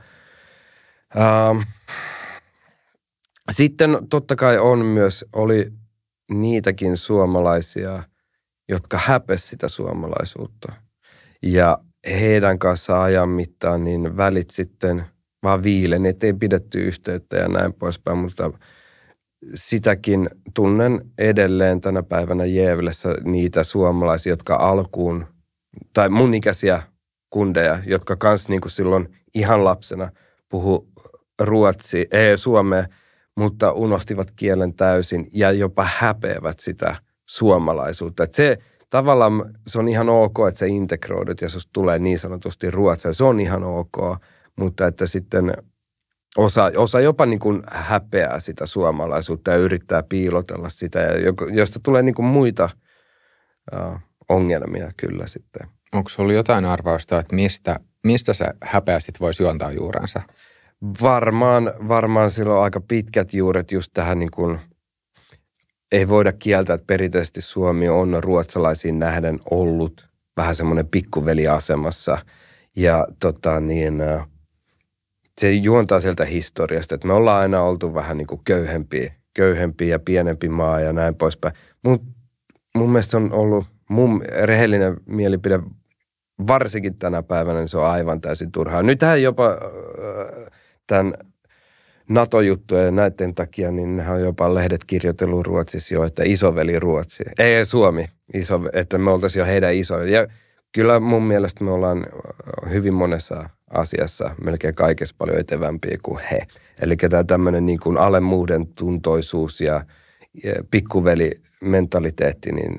Ähm, 1.17 1.57
sitten 3.51 3.97
totta 4.09 4.35
kai 4.35 4.57
on 4.57 4.85
myös, 4.85 5.25
oli 5.33 5.71
niitäkin 6.31 6.97
suomalaisia, 6.97 8.03
jotka 8.69 8.99
häpes 9.03 9.49
sitä 9.49 9.69
suomalaisuutta. 9.69 10.73
Ja 11.41 11.77
heidän 12.05 12.59
kanssa 12.59 13.03
ajan 13.03 13.29
mittaan 13.29 13.83
niin 13.83 14.17
välit 14.17 14.49
sitten 14.49 15.05
vaan 15.43 15.63
viilen, 15.63 16.05
ettei 16.05 16.33
pidetty 16.33 16.79
yhteyttä 16.79 17.37
ja 17.37 17.47
näin 17.47 17.73
poispäin, 17.73 18.17
mutta 18.17 18.51
sitäkin 19.53 20.29
tunnen 20.53 21.01
edelleen 21.17 21.81
tänä 21.81 22.03
päivänä 22.03 22.45
Jeevlessä 22.45 23.09
niitä 23.23 23.63
suomalaisia, 23.63 24.31
jotka 24.31 24.55
alkuun, 24.55 25.25
tai 25.93 26.09
mun 26.09 26.33
ikäisiä 26.33 26.83
kundeja, 27.29 27.79
jotka 27.85 28.15
kans 28.15 28.49
niin 28.49 28.61
kuin 28.61 28.71
silloin 28.71 29.15
ihan 29.33 29.63
lapsena 29.63 30.11
puhu 30.49 30.87
ruotsi, 31.41 32.07
ei 32.11 32.37
suomea, 32.37 32.87
mutta 33.35 33.71
unohtivat 33.71 34.31
kielen 34.35 34.73
täysin 34.73 35.29
ja 35.33 35.51
jopa 35.51 35.87
häpeävät 35.95 36.59
sitä 36.59 36.95
suomalaisuutta. 37.25 38.23
Et 38.23 38.33
se 38.33 38.57
tavallaan 38.89 39.53
se 39.67 39.79
on 39.79 39.87
ihan 39.87 40.09
ok, 40.09 40.37
että 40.49 40.59
se 40.59 40.67
integroidut 40.67 41.41
ja 41.41 41.49
susta 41.49 41.69
tulee 41.73 41.99
niin 41.99 42.19
sanotusti 42.19 42.71
ruotsia. 42.71 43.13
Se 43.13 43.23
on 43.23 43.39
ihan 43.39 43.63
ok, 43.63 43.97
mutta 44.55 44.87
että 44.87 45.05
sitten 45.05 45.53
osa, 46.37 46.71
osa 46.77 46.99
jopa 46.99 47.25
niin 47.25 47.39
kuin 47.39 47.63
häpeää 47.67 48.39
sitä 48.39 48.65
suomalaisuutta 48.65 49.51
ja 49.51 49.57
yrittää 49.57 50.03
piilotella 50.03 50.69
sitä, 50.69 50.99
ja 50.99 51.33
josta 51.51 51.79
tulee 51.83 52.01
niin 52.01 52.15
kuin 52.15 52.25
muita 52.25 52.69
uh, 53.73 53.99
ongelmia 54.29 54.91
kyllä 54.97 55.27
sitten. 55.27 55.67
Onko 55.93 56.09
sulla 56.09 56.33
jotain 56.33 56.65
arvausta, 56.65 57.19
että 57.19 57.35
mistä, 57.35 57.79
mistä 58.03 58.33
se 58.33 58.45
häpeä 58.63 58.99
sitten 58.99 59.19
voisi 59.19 59.43
juontaa 59.43 59.71
juurensa? 59.71 60.21
Varmaan, 61.01 61.73
varmaan 61.87 62.31
silloin 62.31 62.63
aika 62.63 62.81
pitkät 62.81 63.33
juuret 63.33 63.71
just 63.71 63.91
tähän 63.93 64.19
niin 64.19 64.31
kuin, 64.31 64.59
ei 65.91 66.09
voida 66.09 66.31
kieltää, 66.31 66.73
että 66.73 66.87
perinteisesti 66.87 67.41
Suomi 67.41 67.89
on 67.89 68.23
ruotsalaisiin 68.23 68.99
nähden 68.99 69.39
ollut 69.51 70.09
vähän 70.37 70.55
semmoinen 70.55 70.87
pikkuveliasemassa. 70.87 72.17
Ja 72.75 73.07
tota 73.19 73.59
niin, 73.59 74.01
se 75.41 75.51
juontaa 75.51 75.99
sieltä 75.99 76.25
historiasta, 76.25 76.95
että 76.95 77.07
me 77.07 77.13
ollaan 77.13 77.41
aina 77.41 77.61
oltu 77.61 77.93
vähän 77.93 78.17
niin 78.17 78.27
kuin 78.27 78.41
köyhempi, 78.43 79.13
köyhempi 79.33 79.89
ja 79.89 79.99
pienempi 79.99 80.49
maa 80.49 80.79
ja 80.79 80.93
näin 80.93 81.15
poispäin. 81.15 81.53
Mutta 81.83 82.07
mun 82.75 82.89
mielestä 82.89 83.17
on 83.17 83.33
ollut 83.33 83.65
mun 83.89 84.23
rehellinen 84.43 84.97
mielipide, 85.05 85.59
varsinkin 86.47 86.97
tänä 86.97 87.23
päivänä, 87.23 87.59
niin 87.59 87.69
se 87.69 87.77
on 87.77 87.85
aivan 87.85 88.21
täysin 88.21 88.51
turhaa. 88.51 88.83
Nythän 88.83 89.21
jopa 89.21 89.49
äh, 89.49 90.51
tämän 90.87 91.13
NATO-juttuja 92.09 92.81
ja 92.81 92.91
näiden 92.91 93.35
takia, 93.35 93.71
niin 93.71 93.97
nehän 93.97 94.15
on 94.15 94.21
jopa 94.21 94.53
lehdet 94.53 94.83
kirjoitellut 94.87 95.47
Ruotsissa 95.47 95.93
jo, 95.93 96.03
että 96.03 96.23
isoveli 96.25 96.79
Ruotsi. 96.79 97.23
Ei 97.39 97.65
Suomi, 97.65 98.05
iso, 98.33 98.61
että 98.73 98.97
me 98.97 99.11
oltaisiin 99.11 99.41
jo 99.41 99.45
heidän 99.45 99.73
isoja. 99.73 100.21
Ja 100.21 100.27
kyllä 100.75 100.99
mun 100.99 101.23
mielestä 101.23 101.63
me 101.63 101.71
ollaan 101.71 102.05
hyvin 102.69 102.93
monessa 102.93 103.49
asiassa 103.69 104.35
melkein 104.43 104.75
kaikessa 104.75 105.15
paljon 105.17 105.39
etevämpiä 105.39 105.97
kuin 106.03 106.19
he. 106.31 106.47
Eli 106.79 106.95
tämä 106.95 107.23
tämmöinen 107.23 107.65
niin 107.65 107.79
kuin 107.79 107.97
alemmuuden 107.97 108.67
tuntoisuus 108.67 109.61
ja, 109.61 109.85
pikkuveli 110.71 111.41
mentaliteetti, 111.61 112.51
niin 112.51 112.77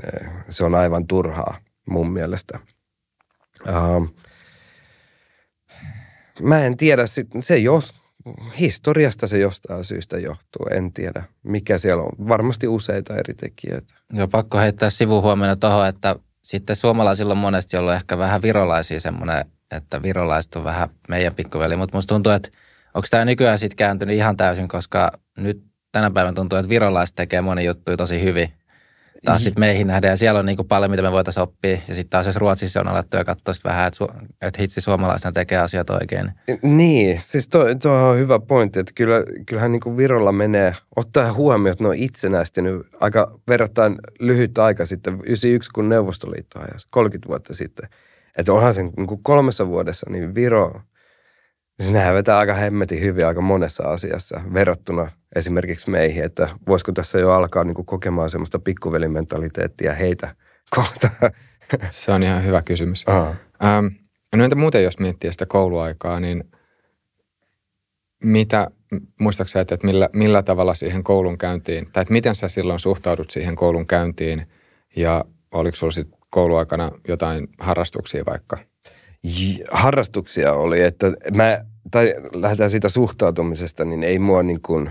se 0.48 0.64
on 0.64 0.74
aivan 0.74 1.06
turhaa 1.06 1.58
mun 1.88 2.12
mielestä. 2.12 2.58
Uh, 3.60 4.14
mä 6.40 6.64
en 6.64 6.76
tiedä, 6.76 7.02
se 7.40 7.58
jos, 7.58 7.94
historiasta 8.58 9.26
se 9.26 9.38
jostain 9.38 9.84
syystä 9.84 10.18
johtuu, 10.18 10.66
en 10.70 10.92
tiedä 10.92 11.24
mikä 11.42 11.78
siellä 11.78 12.02
on. 12.02 12.28
Varmasti 12.28 12.68
useita 12.68 13.16
eri 13.16 13.34
tekijöitä. 13.34 13.94
Joo, 14.12 14.28
pakko 14.28 14.58
heittää 14.58 14.90
sivuhuomiona 14.90 15.56
tuohon, 15.56 15.86
että 15.86 16.16
sitten 16.46 16.76
suomalaisilla 16.76 17.32
on 17.32 17.38
monesti 17.38 17.76
ollut 17.76 17.92
ehkä 17.92 18.18
vähän 18.18 18.42
virolaisia 18.42 19.00
semmoinen, 19.00 19.44
että 19.70 20.02
virolaiset 20.02 20.56
on 20.56 20.64
vähän 20.64 20.88
meidän 21.08 21.34
pikkuveli, 21.34 21.76
mutta 21.76 21.96
musta 21.96 22.14
tuntuu, 22.14 22.32
että 22.32 22.48
onko 22.94 23.06
tämä 23.10 23.24
nykyään 23.24 23.58
sitten 23.58 23.76
kääntynyt 23.76 24.16
ihan 24.16 24.36
täysin, 24.36 24.68
koska 24.68 25.12
nyt 25.38 25.62
tänä 25.92 26.10
päivänä 26.10 26.34
tuntuu, 26.34 26.58
että 26.58 26.68
virolaiset 26.68 27.16
tekee 27.16 27.40
moni 27.40 27.64
juttuja 27.64 27.96
tosi 27.96 28.22
hyvin 28.22 28.52
taas 29.24 29.44
sitten 29.44 29.60
meihin 29.60 29.86
nähdään. 29.86 30.12
Ja 30.12 30.16
siellä 30.16 30.40
on 30.40 30.46
niin 30.46 30.56
kuin 30.56 30.68
paljon, 30.68 30.90
mitä 30.90 31.02
me 31.02 31.12
voitaisiin 31.12 31.42
oppia. 31.42 31.78
Ja 31.88 31.94
sitten 31.94 32.10
taas 32.10 32.26
jos 32.26 32.36
Ruotsissa 32.36 32.80
on 32.80 32.88
alettu 32.88 33.16
ja 33.16 33.24
katsoa 33.24 33.54
vähän, 33.64 33.88
että, 33.88 34.04
su- 34.04 34.26
että 34.42 34.62
hitsi 34.62 34.80
suomalaisena 34.80 35.32
tekee 35.32 35.58
asiat 35.58 35.90
oikein. 35.90 36.32
Niin, 36.62 37.20
siis 37.20 37.48
tuo, 37.48 37.64
tuo 37.82 37.92
on 37.92 38.18
hyvä 38.18 38.38
pointti, 38.38 38.80
että 38.80 38.92
kyllä, 38.94 39.22
kyllähän 39.46 39.72
niin 39.72 39.80
kuin 39.80 39.96
Virolla 39.96 40.32
menee, 40.32 40.74
ottaa 40.96 41.32
huomioon, 41.32 41.72
että 41.72 41.84
ne 41.84 41.88
on 41.88 41.94
itsenäistynyt 41.94 42.86
aika 43.00 43.40
verrattain 43.48 43.98
lyhyt 44.20 44.58
aika 44.58 44.86
sitten, 44.86 45.14
91 45.14 45.70
kun 45.70 45.88
Neuvostoliitto 45.88 46.58
ajasi, 46.58 46.86
30 46.90 47.28
vuotta 47.28 47.54
sitten. 47.54 47.88
Että 48.38 48.52
onhan 48.52 48.74
sen 48.74 48.92
niin 48.96 49.06
kuin 49.06 49.22
kolmessa 49.22 49.66
vuodessa, 49.68 50.10
niin 50.10 50.34
Viro 50.34 50.80
Siis 51.80 51.92
nehän 51.92 52.14
vetää 52.14 52.38
aika 52.38 52.54
hemmetin 52.54 53.00
hyvin 53.00 53.26
aika 53.26 53.40
monessa 53.40 53.82
asiassa 53.82 54.40
verrattuna 54.54 55.10
esimerkiksi 55.36 55.90
meihin, 55.90 56.24
että 56.24 56.48
voisiko 56.68 56.92
tässä 56.92 57.18
jo 57.18 57.32
alkaa 57.32 57.64
niin 57.64 57.74
kuin 57.74 57.86
kokemaan 57.86 58.30
semmoista 58.30 58.58
pikkuvelimentaliteettia 58.58 59.94
heitä 59.94 60.34
kohtaan. 60.70 61.16
Se 61.90 62.12
on 62.12 62.22
ihan 62.22 62.44
hyvä 62.44 62.62
kysymys. 62.62 63.04
Ähm, 63.64 63.86
no 64.36 64.44
entä 64.44 64.56
muuten, 64.56 64.84
jos 64.84 64.98
miettii 64.98 65.32
sitä 65.32 65.46
kouluaikaa, 65.46 66.20
niin 66.20 66.44
mitä, 68.24 68.70
muistaakseni, 69.20 69.60
että 69.60 69.78
millä, 69.82 70.08
millä 70.12 70.42
tavalla 70.42 70.74
siihen 70.74 71.04
koulun 71.04 71.38
käyntiin, 71.38 71.88
tai 71.92 72.02
että 72.02 72.12
miten 72.12 72.34
sä 72.34 72.48
silloin 72.48 72.80
suhtaudut 72.80 73.30
siihen 73.30 73.56
koulun 73.56 73.86
käyntiin, 73.86 74.46
ja 74.96 75.24
oliko 75.52 75.76
sulla 75.76 75.92
sitten 75.92 76.18
kouluaikana 76.30 76.90
jotain 77.08 77.48
harrastuksia 77.58 78.24
vaikka? 78.26 78.58
harrastuksia 79.70 80.52
oli, 80.52 80.82
että 80.82 81.12
mä, 81.34 81.64
tai 81.90 82.14
lähdetään 82.32 82.70
siitä 82.70 82.88
suhtautumisesta, 82.88 83.84
niin 83.84 84.04
ei 84.04 84.18
mua 84.18 84.42
niin 84.42 84.62
kuin, 84.62 84.90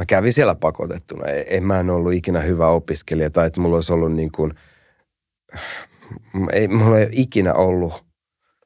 mä 0.00 0.06
kävin 0.06 0.32
siellä 0.32 0.54
pakotettuna. 0.54 1.26
En 1.26 1.64
mä 1.64 1.80
en 1.80 1.90
ollut 1.90 2.12
ikinä 2.12 2.40
hyvä 2.40 2.68
opiskelija 2.68 3.30
tai 3.30 3.46
että 3.46 3.60
mulla 3.60 3.76
olisi 3.76 3.92
ollut 3.92 4.12
niin 4.12 4.32
kuin, 4.32 4.54
ei, 6.52 6.68
mulla 6.68 6.98
ei 6.98 7.08
ikinä 7.12 7.54
ollut 7.54 8.04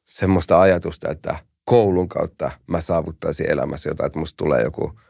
semmoista 0.04 0.60
ajatusta, 0.60 1.10
että 1.10 1.36
koulun 1.64 2.08
kautta 2.08 2.50
mä 2.66 2.80
saavuttaisin 2.80 3.50
elämässä 3.50 3.90
jotain, 3.90 4.06
että 4.06 4.18
musta 4.18 4.36
tulee 4.36 4.62
joku, 4.62 5.00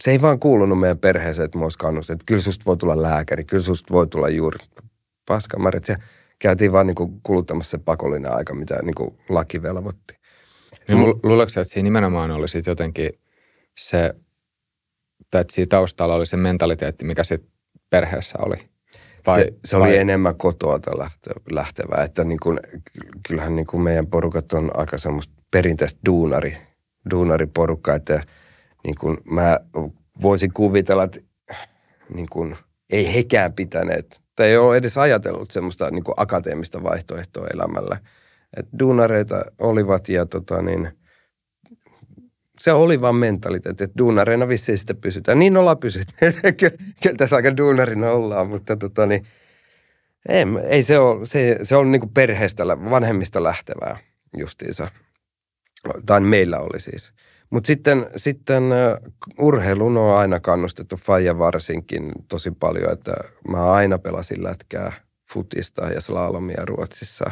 se 0.00 0.10
ei 0.10 0.22
vaan 0.22 0.40
kuulunut 0.40 0.80
meidän 0.80 0.98
perheeseen, 0.98 1.44
että 1.44 1.58
mä 1.58 1.64
olisi 1.64 1.78
kannustettu. 1.78 2.24
Kyllä 2.26 2.42
susta 2.42 2.64
voi 2.66 2.76
tulla 2.76 3.02
lääkäri, 3.02 3.44
kyllä 3.44 3.62
susta 3.62 3.94
voi 3.94 4.06
tulla 4.06 4.28
juuri 4.28 4.58
paskamarit. 5.26 5.84
Se, 5.84 5.96
käytiin 6.38 6.72
vaan 6.72 6.86
niin 6.86 7.20
kuluttamassa 7.22 7.70
se 7.70 7.78
pakollinen 7.78 8.32
aika, 8.32 8.54
mitä 8.54 8.82
niin 8.82 8.94
kuin 8.94 9.18
laki 9.28 9.62
velvoitti. 9.62 10.14
Niin 10.88 10.98
mm. 10.98 11.04
luuletko 11.22 11.60
että 11.60 11.74
siinä 11.74 11.84
nimenomaan 11.84 12.30
oli 12.30 12.48
sitten 12.48 12.70
jotenkin 12.70 13.10
se, 13.78 14.14
tai 15.30 15.40
että 15.40 15.54
siinä 15.54 15.68
taustalla 15.68 16.14
oli 16.14 16.26
se 16.26 16.36
mentaliteetti, 16.36 17.04
mikä 17.04 17.24
sitten 17.24 17.50
perheessä 17.90 18.38
oli? 18.46 18.56
Vai, 19.26 19.44
se, 19.44 19.52
se 19.64 19.80
vai? 19.80 19.88
oli 19.88 19.96
enemmän 19.96 20.36
kotoa 20.36 20.80
lähtevää, 21.50 22.04
että 22.04 22.24
niin 22.24 22.40
kuin, 22.42 22.60
kyllähän 23.28 23.56
niin 23.56 23.66
kuin 23.66 23.82
meidän 23.82 24.06
porukat 24.06 24.52
on 24.52 24.70
aika 24.74 24.98
semmoista 24.98 25.34
perinteistä 25.50 26.00
duunari, 26.06 26.56
duunariporukka, 27.10 27.94
että 27.94 28.22
niin 28.84 28.96
kuin 29.00 29.18
mä 29.24 29.60
voisin 30.22 30.52
kuvitella, 30.52 31.04
että 31.04 31.20
niin 32.14 32.28
kuin, 32.32 32.56
ei 32.90 33.14
hekään 33.14 33.52
pitäneet 33.52 34.20
tai 34.36 34.46
ei 34.46 34.56
ole 34.56 34.76
edes 34.76 34.98
ajatellut 34.98 35.50
semmoista 35.50 35.90
niin 35.90 36.04
kuin 36.04 36.14
akateemista 36.16 36.82
vaihtoehtoa 36.82 37.46
elämällä. 37.54 38.00
Et 38.56 38.66
duunareita 38.78 39.44
olivat 39.58 40.08
ja 40.08 40.26
tota 40.26 40.62
niin, 40.62 40.98
se 42.60 42.72
oli 42.72 43.00
vaan 43.00 43.16
mentaliteetti, 43.16 43.84
että 43.84 43.98
duunareina 43.98 44.48
vissiin 44.48 44.78
sitten 44.78 44.96
pysytään. 44.96 45.38
Niin 45.38 45.56
ollaan 45.56 45.78
pysytty. 45.78 46.14
Kyllä 47.02 47.16
tässä 47.16 47.36
aika 47.36 47.56
duunarina 47.56 48.10
ollaan, 48.10 48.48
mutta 48.48 48.76
tota 48.76 49.06
niin, 49.06 49.26
ei, 50.28 50.44
ei 50.64 50.82
se 50.82 50.98
ole, 50.98 51.26
se, 51.26 51.58
se 51.62 51.76
on 51.76 51.92
niin 51.92 52.00
kuin 52.00 52.14
perheestä, 52.14 52.66
vanhemmista 52.66 53.42
lähtevää 53.42 53.98
justiinsa. 54.36 54.90
Tai 56.06 56.20
meillä 56.20 56.58
oli 56.58 56.80
siis. 56.80 57.12
Mutta 57.50 57.66
sitten, 57.66 58.06
sitten 58.16 58.62
urheilun 59.38 59.96
on 59.96 60.16
aina 60.16 60.40
kannustettu, 60.40 60.96
Faija 60.96 61.38
varsinkin 61.38 62.12
tosi 62.28 62.50
paljon, 62.50 62.92
että 62.92 63.14
mä 63.48 63.72
aina 63.72 63.98
pelasin 63.98 64.44
lätkää 64.44 64.92
futista 65.32 65.84
ja 65.86 66.00
slalomia 66.00 66.64
Ruotsissa. 66.64 67.30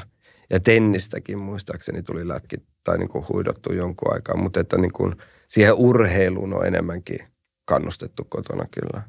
Ja 0.50 0.60
tennistäkin 0.60 1.38
muistaakseni 1.38 2.02
tuli 2.02 2.28
lätki, 2.28 2.56
tai 2.84 2.98
niin 2.98 3.08
kuin 3.08 3.24
huidottu 3.28 3.72
jonkun 3.72 4.14
aikaa, 4.14 4.36
mutta 4.36 4.60
että 4.60 4.78
niin 4.78 4.92
kuin 4.92 5.16
siihen 5.46 5.74
urheiluun 5.74 6.54
on 6.54 6.66
enemmänkin 6.66 7.18
kannustettu 7.64 8.26
kotona 8.28 8.64
kyllä. 8.70 9.02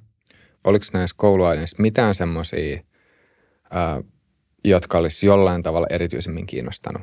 Oliko 0.63 0.85
näissä 0.93 1.15
kouluaineissa 1.19 1.81
mitään 1.81 2.15
semmoisia, 2.15 2.79
jotka 4.65 4.97
olisi 4.97 5.25
jollain 5.25 5.63
tavalla 5.63 5.87
erityisemmin 5.89 6.45
kiinnostanut? 6.45 7.01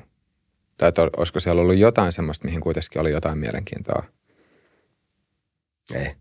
Tai 0.77 0.89
että 0.89 1.03
olisiko 1.17 1.41
siellä 1.41 1.63
ollut 1.63 1.77
jotain 1.77 2.13
semmoista, 2.13 2.45
mihin 2.45 2.61
kuitenkin 2.61 3.01
oli 3.01 3.11
jotain 3.11 3.39
mielenkiintoa? 3.39 4.05
Ei. 5.95 6.15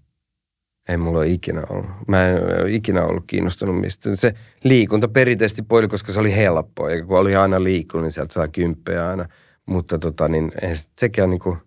Ei 0.89 0.97
mulla 0.97 1.19
ole 1.19 1.27
ikinä 1.27 1.63
ollut. 1.69 1.89
Mä 2.07 2.27
en 2.27 2.35
ole 2.35 2.71
ikinä 2.71 3.05
ollut 3.05 3.23
kiinnostunut 3.27 3.79
mistä. 3.79 4.15
Se 4.15 4.33
liikunta 4.63 5.07
perinteisesti 5.07 5.61
poili, 5.61 5.87
koska 5.87 6.11
se 6.11 6.19
oli 6.19 6.35
helppoa. 6.35 6.91
Ja 6.91 7.05
kun 7.05 7.17
oli 7.17 7.35
aina 7.35 7.63
liikkunut, 7.63 8.03
niin 8.03 8.11
sieltä 8.11 8.33
saa 8.33 8.47
kymppejä 8.47 9.09
aina. 9.09 9.27
Mutta 9.71 9.99
tota, 9.99 10.27
niin 10.27 10.51
ei 10.61 10.75
sekään 10.99 11.29
niin 11.29 11.39
kuin... 11.39 11.57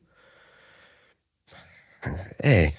Ei. 2.42 2.76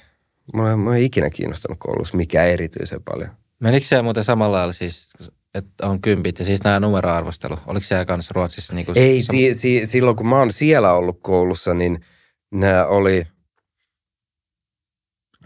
Mulla, 0.54 0.78
mulla 0.78 0.96
ei 0.96 1.06
ikinä 1.06 1.30
kiinnostanut 1.30 1.80
koulussa 1.80 2.18
mikä 2.18 2.44
erityisen 2.44 3.04
paljon. 3.04 3.30
Menikö 3.60 3.86
se 3.86 4.02
muuten 4.02 4.24
samalla 4.24 4.58
lailla 4.58 4.74
siis, 4.74 5.14
että 5.54 5.88
on 5.88 6.02
kympit 6.02 6.40
ja 6.40 6.46
siis 6.46 6.64
nämä 6.64 6.80
numeroarvostelu? 6.80 7.58
Oliko 7.68 7.86
se 7.86 8.06
kanssa 8.06 8.32
Ruotsissa? 8.36 8.76
Niin 8.76 8.86
kuin 8.86 8.98
ei, 8.98 9.20
sam- 9.20 9.32
si- 9.32 9.54
si- 9.54 9.86
silloin 9.86 10.16
kun 10.16 10.28
mä 10.28 10.38
oon 10.38 10.52
siellä 10.52 10.94
ollut 10.94 11.20
koulussa, 11.22 11.74
niin 11.74 12.06
nämä 12.52 12.86
oli– 12.86 13.28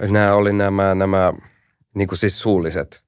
Nämä 0.07 0.35
oli 0.35 0.53
nämä, 0.53 0.95
nämä 0.95 1.33
niin 1.95 2.07
kuin 2.07 2.19
siis 2.19 2.39
suulliset, 2.39 3.03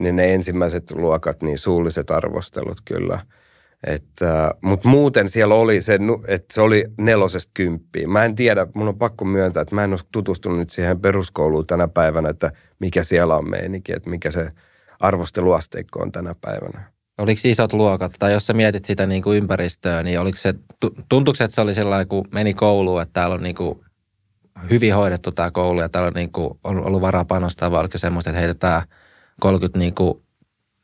niin 0.00 0.16
ne 0.16 0.34
ensimmäiset 0.34 0.90
luokat, 0.90 1.42
niin 1.42 1.58
suulliset 1.58 2.10
arvostelut 2.10 2.80
kyllä. 2.84 3.26
Että, 3.84 4.54
mutta 4.60 4.88
muuten 4.88 5.28
siellä 5.28 5.54
oli 5.54 5.80
se, 5.80 5.98
että 6.28 6.54
se 6.54 6.60
oli 6.60 6.84
nelosesta 6.98 7.50
kymppiä. 7.54 8.08
Mä 8.08 8.24
en 8.24 8.34
tiedä, 8.34 8.66
mun 8.74 8.88
on 8.88 8.98
pakko 8.98 9.24
myöntää, 9.24 9.60
että 9.60 9.74
mä 9.74 9.84
en 9.84 9.92
ole 9.92 10.00
tutustunut 10.12 10.58
nyt 10.58 10.70
siihen 10.70 11.00
peruskouluun 11.00 11.66
tänä 11.66 11.88
päivänä, 11.88 12.28
että 12.28 12.52
mikä 12.78 13.04
siellä 13.04 13.36
on 13.36 13.50
meininki, 13.50 13.92
että 13.92 14.10
mikä 14.10 14.30
se 14.30 14.52
arvosteluasteikko 15.00 16.02
on 16.02 16.12
tänä 16.12 16.34
päivänä. 16.40 16.92
Oliko 17.18 17.40
isot 17.44 17.72
luokat, 17.72 18.12
tai 18.18 18.32
jos 18.32 18.46
sä 18.46 18.52
mietit 18.52 18.84
sitä 18.84 19.06
niin 19.06 19.22
kuin 19.22 19.38
ympäristöä, 19.38 20.02
niin 20.02 20.20
oliko 20.20 20.38
se, 20.38 20.54
tuntuuko 21.08 21.44
että 21.44 21.54
se 21.54 21.60
oli 21.60 21.74
sellainen, 21.74 22.08
kun 22.08 22.28
meni 22.32 22.54
kouluun, 22.54 23.02
että 23.02 23.12
täällä 23.12 23.34
on 23.34 23.42
niin 23.42 23.54
kuin 23.54 23.80
hyvin 24.70 24.94
hoidettu 24.94 25.32
tämä 25.32 25.50
koulu 25.50 25.80
ja 25.80 25.88
täällä 25.88 26.08
on 26.08 26.14
niin 26.14 26.32
kuin 26.32 26.58
ollut 26.64 27.00
varaa 27.00 27.24
panostaa, 27.24 27.70
vai 27.70 27.80
oliko 27.80 27.98
semmoista, 27.98 28.30
että 28.30 28.40
heitetään 28.40 28.82
30 29.40 29.78
niin 29.78 29.94
kuin 29.94 30.22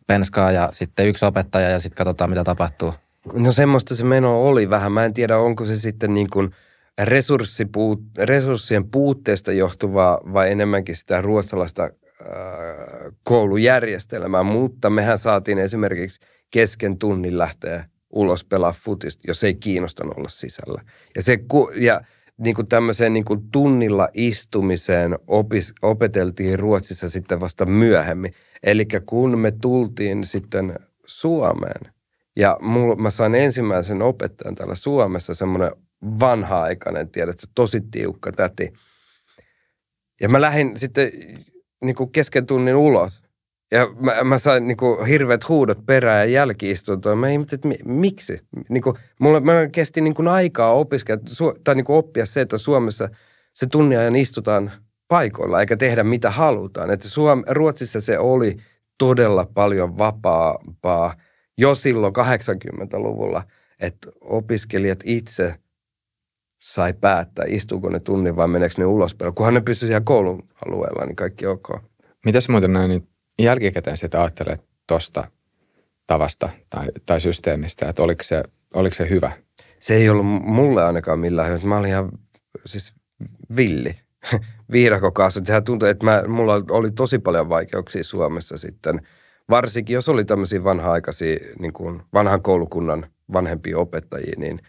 penskaa 0.06 0.52
ja 0.52 0.68
sitten 0.72 1.06
yksi 1.06 1.24
opettaja 1.24 1.68
ja 1.70 1.80
sitten 1.80 1.96
katsotaan, 1.96 2.30
mitä 2.30 2.44
tapahtuu? 2.44 2.94
No 3.32 3.52
semmoista 3.52 3.94
se 3.94 4.04
meno 4.04 4.42
oli 4.42 4.70
vähän. 4.70 4.92
Mä 4.92 5.04
en 5.04 5.14
tiedä, 5.14 5.38
onko 5.38 5.64
se 5.64 5.76
sitten 5.76 6.14
niin 6.14 6.30
kuin 6.30 6.50
resurssipuut, 6.98 8.00
resurssien 8.18 8.90
puutteesta 8.90 9.52
johtuvaa 9.52 10.20
vai 10.32 10.50
enemmänkin 10.50 10.96
sitä 10.96 11.22
ruotsalaista 11.22 11.82
äh, 11.82 11.90
koulujärjestelmää, 13.22 14.42
mutta 14.42 14.90
mehän 14.90 15.18
saatiin 15.18 15.58
esimerkiksi 15.58 16.20
kesken 16.50 16.98
tunnin 16.98 17.38
lähteä 17.38 17.84
ulos 18.10 18.44
pelaa 18.44 18.74
futista, 18.84 19.22
jos 19.26 19.44
ei 19.44 19.54
kiinnostanut 19.54 20.16
olla 20.16 20.28
sisällä. 20.28 20.82
Ja, 21.16 21.22
se, 21.22 21.38
ja 21.76 22.00
niin 22.38 22.54
kuin 22.54 22.66
tämmöiseen 22.66 23.12
niin 23.12 23.24
kuin 23.24 23.50
tunnilla 23.52 24.08
istumiseen 24.14 25.18
opis, 25.26 25.74
opeteltiin 25.82 26.58
Ruotsissa 26.58 27.08
sitten 27.08 27.40
vasta 27.40 27.66
myöhemmin. 27.66 28.34
Eli 28.62 28.86
kun 29.06 29.38
me 29.38 29.50
tultiin 29.50 30.24
sitten 30.24 30.74
Suomeen 31.06 31.92
ja 32.36 32.58
mulla, 32.60 32.96
mä 32.96 33.10
sain 33.10 33.34
ensimmäisen 33.34 34.02
opettajan 34.02 34.54
täällä 34.54 34.74
Suomessa, 34.74 35.34
semmoinen 35.34 35.70
vanha-aikainen, 36.20 37.08
tiedätkö, 37.08 37.46
tosi 37.54 37.80
tiukka 37.90 38.32
täti. 38.32 38.72
Ja 40.20 40.28
mä 40.28 40.40
lähdin 40.40 40.78
sitten 40.78 41.10
niin 41.84 41.94
kuin 41.94 42.12
kesken 42.12 42.46
tunnin 42.46 42.76
ulos 42.76 43.21
ja 43.72 43.94
mä, 44.00 44.24
mä 44.24 44.38
sain 44.38 44.66
niinku 44.66 44.98
hirveät 45.08 45.48
huudot 45.48 45.86
perään 45.86 46.18
ja 46.18 46.34
jälkiistuntoa. 46.34 47.16
Mä 47.16 47.28
ihmettelin, 47.28 47.74
että 47.74 47.88
miksi? 47.88 48.40
Niinku, 48.68 48.98
mulla, 49.18 49.40
mä 49.40 49.66
kesti 49.72 50.00
niinku 50.00 50.22
aikaa 50.28 50.72
opiskella 50.72 51.22
tai 51.64 51.74
niinku 51.74 51.94
oppia 51.94 52.26
se, 52.26 52.40
että 52.40 52.58
Suomessa 52.58 53.08
se 53.52 53.66
tunnin 53.66 53.98
ajan 53.98 54.16
istutaan 54.16 54.72
paikoilla 55.08 55.60
eikä 55.60 55.76
tehdä 55.76 56.04
mitä 56.04 56.30
halutaan. 56.30 56.90
Että 56.90 57.08
Suom- 57.08 57.44
Ruotsissa 57.48 58.00
se 58.00 58.18
oli 58.18 58.56
todella 58.98 59.46
paljon 59.54 59.98
vapaampaa 59.98 61.14
jo 61.58 61.74
silloin 61.74 62.14
80-luvulla, 62.16 63.42
että 63.80 64.08
opiskelijat 64.20 65.00
itse 65.04 65.54
sai 66.62 66.92
päättää, 66.92 67.44
istuuko 67.48 67.88
ne 67.88 68.00
tunnin 68.00 68.36
vai 68.36 68.48
meneekö 68.48 68.74
ne 68.78 68.84
ulos. 68.84 69.16
Kunhan 69.34 69.54
ne 69.54 69.60
pystyisivät 69.60 69.88
siellä 69.88 70.04
koulun 70.04 70.48
alueella, 70.66 71.06
niin 71.06 71.16
kaikki 71.16 71.46
ok. 71.46 71.68
Mitäs 72.24 72.48
muuten 72.48 72.72
näin, 72.72 72.88
niin 72.88 73.11
jälkikäteen 73.38 73.96
sitä 73.96 74.20
ajattelee 74.20 74.58
tuosta 74.86 75.24
tavasta 76.06 76.48
tai, 76.70 76.86
tai 77.06 77.20
systeemistä, 77.20 77.88
että 77.88 78.02
oliko 78.02 78.22
se, 78.22 78.42
oliko 78.74 78.94
se 78.94 79.10
hyvä? 79.10 79.32
Se 79.78 79.94
ei 79.94 80.08
ollut 80.08 80.26
mulle 80.44 80.84
ainakaan 80.84 81.18
millään 81.18 81.48
hyvä. 81.48 81.68
Mä 81.68 81.78
olin 81.78 81.90
ihan 81.90 82.10
siis 82.66 82.94
villi 83.56 83.94
viidakokaasu. 84.72 85.40
Sehän 85.44 85.64
tuntui, 85.64 85.90
että 85.90 86.04
mä, 86.04 86.22
mulla 86.28 86.54
oli 86.70 86.90
tosi 86.90 87.18
paljon 87.18 87.48
vaikeuksia 87.48 88.04
Suomessa 88.04 88.56
sitten. 88.56 89.06
Varsinkin 89.50 89.94
jos 89.94 90.08
oli 90.08 90.24
tämmöisiä 90.24 90.64
vanha-aikaisia, 90.64 91.38
niin 91.58 91.72
kuin 91.72 92.02
vanhan 92.12 92.42
koulukunnan 92.42 93.06
vanhempia 93.32 93.78
opettajia, 93.78 94.34
niin 94.36 94.60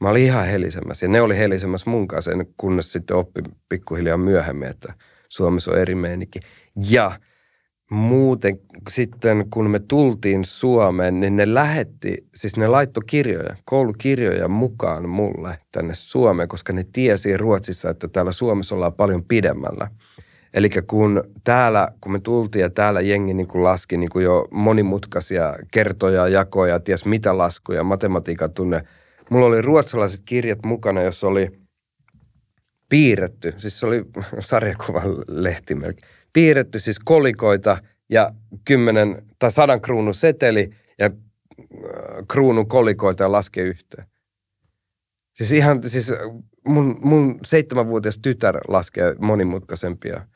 mä 0.00 0.08
olin 0.08 0.22
ihan 0.22 0.46
helisemässä. 0.46 1.06
Ja 1.06 1.10
ne 1.10 1.20
oli 1.20 1.38
helisemässä 1.38 1.90
mun 1.90 2.08
kanssa, 2.08 2.30
kunnes 2.56 2.92
sitten 2.92 3.16
oppi 3.16 3.42
pikkuhiljaa 3.68 4.16
myöhemmin, 4.16 4.68
että 4.68 4.94
Suomessa 5.28 5.70
on 5.70 5.78
eri 5.78 5.94
meininki. 5.94 6.40
Ja– 6.90 7.12
muuten 7.94 8.60
sitten, 8.90 9.46
kun 9.50 9.70
me 9.70 9.78
tultiin 9.78 10.44
Suomeen, 10.44 11.20
niin 11.20 11.36
ne 11.36 11.54
lähetti, 11.54 12.26
siis 12.34 12.56
ne 12.56 12.68
laitto 12.68 13.00
kirjoja, 13.06 13.56
koulukirjoja 13.64 14.48
mukaan 14.48 15.08
mulle 15.08 15.58
tänne 15.72 15.94
Suomeen, 15.94 16.48
koska 16.48 16.72
ne 16.72 16.84
tiesi 16.92 17.36
Ruotsissa, 17.36 17.90
että 17.90 18.08
täällä 18.08 18.32
Suomessa 18.32 18.74
ollaan 18.74 18.92
paljon 18.92 19.24
pidemmällä. 19.24 19.90
Eli 20.54 20.70
kun 20.86 21.24
täällä, 21.44 21.88
kun 22.00 22.12
me 22.12 22.20
tultiin 22.20 22.60
ja 22.60 22.70
täällä 22.70 23.00
jengi 23.00 23.34
niin 23.34 23.48
kuin 23.48 23.64
laski 23.64 23.96
niin 23.96 24.10
kuin 24.10 24.24
jo 24.24 24.48
monimutkaisia 24.50 25.56
kertoja, 25.70 26.28
jakoja, 26.28 26.80
ties 26.80 27.04
mitä 27.04 27.38
laskuja, 27.38 27.84
matematiikan 27.84 28.52
tunne. 28.52 28.84
Mulla 29.30 29.46
oli 29.46 29.62
ruotsalaiset 29.62 30.22
kirjat 30.24 30.58
mukana, 30.64 31.02
jossa 31.02 31.26
oli 31.26 31.50
piirretty, 32.88 33.54
siis 33.56 33.80
se 33.80 33.86
oli 33.86 34.04
sarjakuvan 34.40 35.16
lehti 35.28 35.74
melkein 35.74 36.08
piirretty 36.34 36.78
siis 36.78 36.98
kolikoita 36.98 37.78
ja 38.10 38.34
kymmenen 38.64 39.22
tai 39.38 39.52
sadan 39.52 39.80
kruunun 39.80 40.14
seteli 40.14 40.70
ja 40.98 41.06
äh, 41.06 41.12
kruunun 42.28 42.68
kolikoita 42.68 43.22
ja 43.22 43.32
laske 43.32 43.62
yhteen. 43.62 44.06
Siis 45.32 45.52
ihan, 45.52 45.82
siis 45.82 46.12
mun, 46.68 46.98
mun 47.02 47.38
seitsemänvuotias 47.44 48.18
tytär 48.18 48.58
laskee 48.68 49.14
monimutkaisempia 49.18 50.26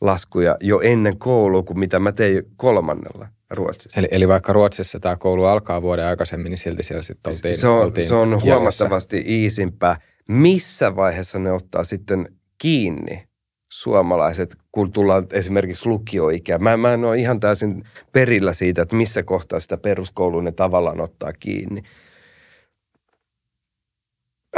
laskuja 0.00 0.56
jo 0.60 0.80
ennen 0.80 1.18
koulua 1.18 1.62
kuin 1.62 1.78
mitä 1.78 1.98
mä 1.98 2.12
tein 2.12 2.42
kolmannella 2.56 3.28
Ruotsissa. 3.50 4.00
Eli, 4.00 4.08
eli 4.10 4.28
vaikka 4.28 4.52
Ruotsissa 4.52 5.00
tämä 5.00 5.16
koulu 5.16 5.44
alkaa 5.44 5.82
vuoden 5.82 6.04
aikaisemmin, 6.04 6.50
niin 6.50 6.58
silti 6.58 6.82
siellä 6.82 7.02
sitten 7.02 7.32
oltiin 7.32 7.54
Se 7.54 7.68
on, 7.68 7.82
oltiin 7.82 8.08
se 8.08 8.14
on 8.14 8.42
huomattavasti 8.42 9.24
iisimpää. 9.26 9.96
Missä 10.28 10.96
vaiheessa 10.96 11.38
ne 11.38 11.52
ottaa 11.52 11.84
sitten 11.84 12.28
kiinni 12.58 13.28
suomalaiset, 13.74 14.56
kun 14.72 14.92
tullaan 14.92 15.26
esimerkiksi 15.32 15.88
lukioikään. 15.88 16.62
Mä, 16.62 16.76
mä 16.76 16.92
en 16.92 17.04
ole 17.04 17.18
ihan 17.18 17.40
täysin 17.40 17.84
perillä 18.12 18.52
siitä, 18.52 18.82
että 18.82 18.96
missä 18.96 19.22
kohtaa 19.22 19.60
sitä 19.60 19.76
peruskoulua 19.76 20.42
ne 20.42 20.52
tavallaan 20.52 21.00
ottaa 21.00 21.32
kiinni. 21.32 21.82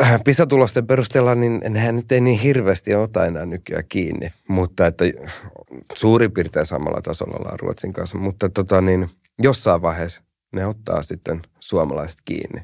Äh, 0.03 0.21
PISA-tulosten 0.25 0.87
perusteella, 0.87 1.35
niin 1.35 1.61
nehän 1.69 1.97
nyt 1.97 2.13
ei 2.13 2.21
niin 2.21 2.41
hirveästi 2.41 2.95
ota 2.95 3.27
enää 3.27 3.47
nykyään 3.47 3.85
kiinni, 3.89 4.33
mutta 4.49 4.87
että 4.87 5.05
suurin 5.95 6.33
piirtein 6.33 6.67
samalla 6.67 7.03
tasolla 7.03 7.37
ollaan 7.37 7.61
Ruotsin 7.61 7.93
kanssa, 7.93 8.19
mutta 8.19 8.49
tota 8.49 8.81
niin, 8.81 9.11
jossain 9.43 9.83
vaiheessa 9.83 10.23
ne 10.53 10.67
ottaa 10.67 11.03
sitten 11.03 11.43
suomalaiset 11.61 12.19
kiinni. 12.25 12.63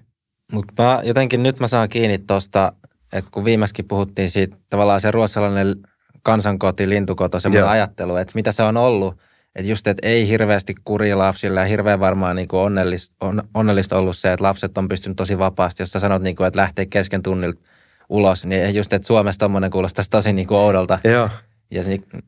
Mutta 0.53 1.01
jotenkin 1.05 1.43
nyt 1.43 1.61
mä 1.61 1.69
saan 1.69 1.89
kiinni 1.89 2.19
tuosta, 2.19 2.73
että 3.13 3.31
kun 3.31 3.45
viimeiskin 3.45 3.89
puhuttiin 3.89 4.31
siitä 4.31 4.57
tavallaan 4.71 5.01
se 5.01 5.11
ruotsalainen 5.11 5.77
kansankoti, 6.23 6.89
lintukoto, 6.89 7.41
semmoinen 7.41 7.69
ajattelu, 7.69 8.17
että 8.17 8.33
mitä 8.35 8.53
se 8.53 8.63
on 8.63 8.77
ollut. 8.77 9.17
Että 9.55 9.71
just, 9.71 9.87
että 9.87 10.09
ei 10.09 10.29
hirveästi 10.29 10.75
kuri 10.85 11.15
lapsille 11.15 11.61
ja 11.61 11.67
hirveän 11.67 12.01
varmaan 12.01 12.37
niin 12.37 12.49
onnellista, 12.53 13.15
on, 13.21 13.43
onnellista 13.55 13.99
ollut 13.99 14.17
se, 14.17 14.33
että 14.33 14.45
lapset 14.45 14.79
on 14.79 14.89
pystynyt 14.89 15.17
tosi 15.17 15.39
vapaasti. 15.39 15.83
Jos 15.83 15.91
sä 15.91 15.99
sanot, 15.99 16.23
niin 16.23 16.37
kuin, 16.37 16.47
että 16.47 16.61
lähtee 16.61 16.87
kesken 16.87 17.23
tunnilta 17.23 17.61
ulos, 18.09 18.47
niin 18.47 18.75
just, 18.75 18.93
että 18.93 19.07
Suomessa 19.07 19.39
tommoinen 19.39 19.71
kuulostaisi 19.71 20.11
tosi 20.11 20.33
niin 20.33 20.47
kuin 20.47 20.59
oudolta. 20.59 20.99
Joo. 21.05 21.31
Ja, 21.71 21.83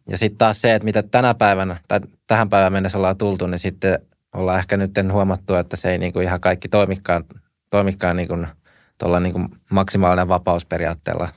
ja 0.09 0.19
sitten 0.19 0.39
taas 0.39 0.61
se, 0.61 0.75
että 0.75 0.85
mitä 0.85 1.03
tänä 1.03 1.35
päivänä 1.35 1.77
tai 1.89 2.01
tähän 2.27 2.51
päivään 2.51 2.73
mennessä 2.73 2.99
ollaan 2.99 3.17
tultu, 3.17 3.47
niin 3.47 3.59
sitten 3.59 3.99
ollaan 4.35 4.59
ehkä 4.59 4.77
nyt 4.77 4.91
huomattu, 5.13 5.55
että 5.55 5.77
se 5.77 5.91
ei 5.91 5.99
niin 5.99 6.13
kuin 6.13 6.25
ihan 6.25 6.41
kaikki 6.41 6.69
toimikaan, 6.69 7.25
toimikaan 7.71 8.17
niin 8.17 8.29
kuin 8.29 8.47
tuolla 8.99 9.21
niin 9.21 9.33
kuin 9.33 9.49
maksimaalinen 9.71 10.29
vapausperiaatteella. 10.29 11.29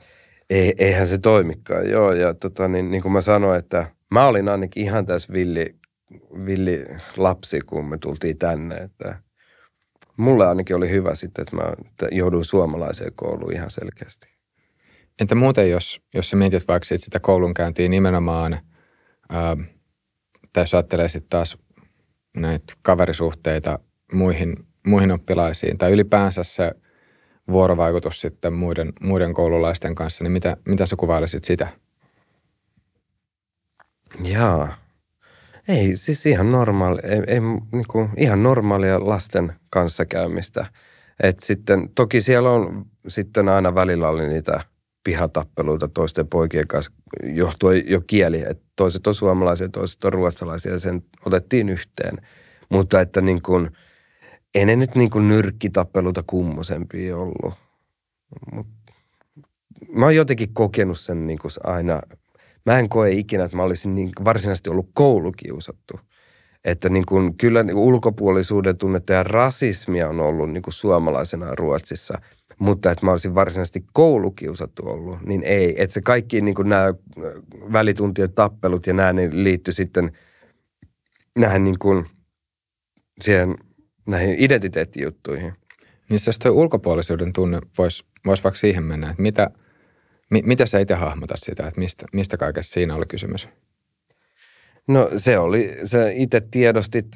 Ei, 0.50 0.74
eihän 0.78 1.06
se 1.06 1.18
toimikaan, 1.18 1.90
joo. 1.90 2.12
Ja 2.12 2.34
tota, 2.34 2.68
niin, 2.68 2.90
niin 2.90 3.02
kuin 3.02 3.12
mä 3.12 3.20
sanoin, 3.20 3.58
että 3.58 3.90
mä 4.10 4.26
olin 4.26 4.48
ainakin 4.48 4.82
ihan 4.82 5.06
tässä 5.06 5.32
villi, 5.32 5.76
villi 6.46 6.86
lapsi, 7.16 7.60
kun 7.60 7.88
me 7.88 7.98
tultiin 7.98 8.38
tänne. 8.38 8.76
Että 8.76 9.22
mulle 10.16 10.46
ainakin 10.46 10.76
oli 10.76 10.90
hyvä 10.90 11.14
sitten, 11.14 11.42
että 11.42 11.56
mä 11.56 11.62
jouduin 12.10 12.44
suomalaiseen 12.44 13.12
kouluun 13.14 13.52
ihan 13.52 13.70
selkeästi. 13.70 14.28
Entä 15.20 15.34
muuten, 15.34 15.70
jos, 15.70 16.00
jos 16.14 16.30
sä 16.30 16.36
mietit 16.36 16.68
vaikka 16.68 16.84
sitä 16.84 17.20
koulunkäyntiä 17.20 17.88
nimenomaan, 17.88 18.58
ää, 19.30 19.56
tai 20.52 20.62
jos 20.62 20.74
ajattelee 20.74 21.08
sitten 21.08 21.30
taas 21.30 21.58
näitä 22.36 22.74
kaverisuhteita 22.82 23.78
muihin, 24.12 24.56
muihin 24.86 25.12
oppilaisiin, 25.12 25.78
tai 25.78 25.92
ylipäänsä 25.92 26.44
se 26.44 26.72
vuorovaikutus 27.50 28.20
sitten 28.20 28.52
muiden, 28.52 28.92
muiden 29.00 29.34
koululaisten 29.34 29.94
kanssa, 29.94 30.24
niin 30.24 30.32
mitä, 30.32 30.56
mitä 30.64 30.86
sä 30.86 30.96
kuvailisit 30.96 31.44
sitä? 31.44 31.68
Jaa. 34.24 34.76
Ei, 35.68 35.96
siis 35.96 36.26
ihan 36.26 36.52
normaali, 36.52 37.00
ei, 37.02 37.22
ei, 37.26 37.40
niin 37.72 37.84
kuin, 37.88 38.10
ihan 38.16 38.42
normaalia 38.42 39.08
lasten 39.08 39.52
kanssakäymistä. 39.70 40.66
Et 41.22 41.40
sitten, 41.40 41.90
toki 41.94 42.20
siellä 42.20 42.50
on 42.50 42.86
sitten 43.08 43.48
aina 43.48 43.74
välillä 43.74 44.08
oli 44.08 44.28
niitä 44.28 44.60
pihatappeluita 45.04 45.88
toisten 45.88 46.28
poikien 46.28 46.68
kanssa, 46.68 46.92
johtuen 47.22 47.82
jo 47.86 48.00
kieli, 48.06 48.44
että 48.48 48.64
toiset 48.76 49.06
on 49.06 49.14
suomalaisia, 49.14 49.68
toiset 49.68 50.04
on 50.04 50.12
ruotsalaisia 50.12 50.72
ja 50.72 50.78
sen 50.78 51.02
otettiin 51.26 51.68
yhteen. 51.68 52.18
Mutta 52.68 53.00
että 53.00 53.20
niin 53.20 53.42
kuin, 53.42 53.70
ei 54.54 54.66
ne 54.66 54.76
nyt 54.76 54.94
niin 54.94 55.10
kuin 55.10 55.28
nyrkkitappeluita 55.28 56.22
kummosempia 56.26 57.16
ollut. 57.16 57.54
Mut, 58.52 58.66
mä 59.88 60.04
oon 60.04 60.16
jotenkin 60.16 60.54
kokenut 60.54 60.98
sen 60.98 61.26
niin 61.26 61.38
kuin 61.38 61.52
aina– 61.64 62.02
mä 62.68 62.78
en 62.78 62.88
koe 62.88 63.10
ikinä, 63.10 63.44
että 63.44 63.56
mä 63.56 63.62
olisin 63.62 63.94
niin 63.94 64.10
varsinaisesti 64.24 64.70
ollut 64.70 64.90
koulukiusattu. 64.92 66.00
Että 66.64 66.88
niin 66.88 67.06
kuin, 67.06 67.36
kyllä 67.36 67.62
niin 67.62 67.74
kuin 67.74 67.84
ulkopuolisuuden 67.84 68.78
tunnetta 68.78 69.12
ja 69.12 69.22
rasismia 69.22 70.08
on 70.08 70.20
ollut 70.20 70.50
niin 70.50 70.62
kuin 70.62 70.74
suomalaisena 70.74 71.54
Ruotsissa, 71.54 72.18
mutta 72.58 72.90
että 72.90 73.06
mä 73.06 73.10
olisin 73.10 73.34
varsinaisesti 73.34 73.84
koulukiusattu 73.92 74.82
ollut, 74.86 75.18
niin 75.22 75.42
ei. 75.42 75.82
Että 75.82 75.94
se 75.94 76.00
kaikki 76.00 76.40
niin 76.40 76.54
kuin 76.54 76.68
nämä 76.68 76.94
välituntien 77.72 78.32
tappelut 78.32 78.86
ja 78.86 78.92
nämä 78.92 79.12
niin 79.12 79.44
liittyi 79.44 79.74
sitten 79.74 80.12
näihin, 81.38 81.64
niin 81.64 81.78
kuin, 81.78 82.06
siihen, 83.22 83.54
näihin 84.08 84.34
identiteettijuttuihin. 84.38 85.52
Niin 86.10 86.20
jos 86.26 86.38
tuo 86.38 86.52
ulkopuolisuuden 86.52 87.32
tunne 87.32 87.60
voisi 87.78 88.04
vois 88.26 88.44
vaikka 88.44 88.58
siihen 88.58 88.84
mennä, 88.84 89.10
että 89.10 89.22
mitä– 89.22 89.50
M- 90.30 90.48
mitä 90.48 90.66
sä 90.66 90.78
itse 90.78 90.94
hahmotat 90.94 91.40
sitä, 91.40 91.66
että 91.66 91.80
mistä, 91.80 92.06
mistä 92.12 92.36
kaikessa 92.36 92.72
siinä 92.72 92.94
oli 92.94 93.06
kysymys? 93.06 93.48
No 94.88 95.10
se 95.16 95.38
oli, 95.38 95.76
sä 95.84 96.10
itse 96.10 96.40
tiedostit, 96.50 97.06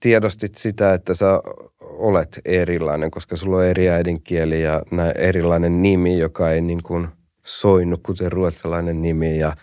tiedostit 0.00 0.54
sitä, 0.54 0.94
että 0.94 1.14
sä 1.14 1.40
olet 1.80 2.40
erilainen, 2.44 3.10
koska 3.10 3.36
sulla 3.36 3.56
on 3.56 3.64
eri 3.64 3.90
äidinkieli 3.90 4.62
ja 4.62 4.82
erilainen 5.14 5.82
nimi, 5.82 6.18
joka 6.18 6.52
ei 6.52 6.60
niin 6.60 6.82
kuin 6.82 7.08
soinnu, 7.44 7.98
kuten 8.02 8.32
ruotsalainen 8.32 9.02
nimi 9.02 9.38
ja 9.38 9.56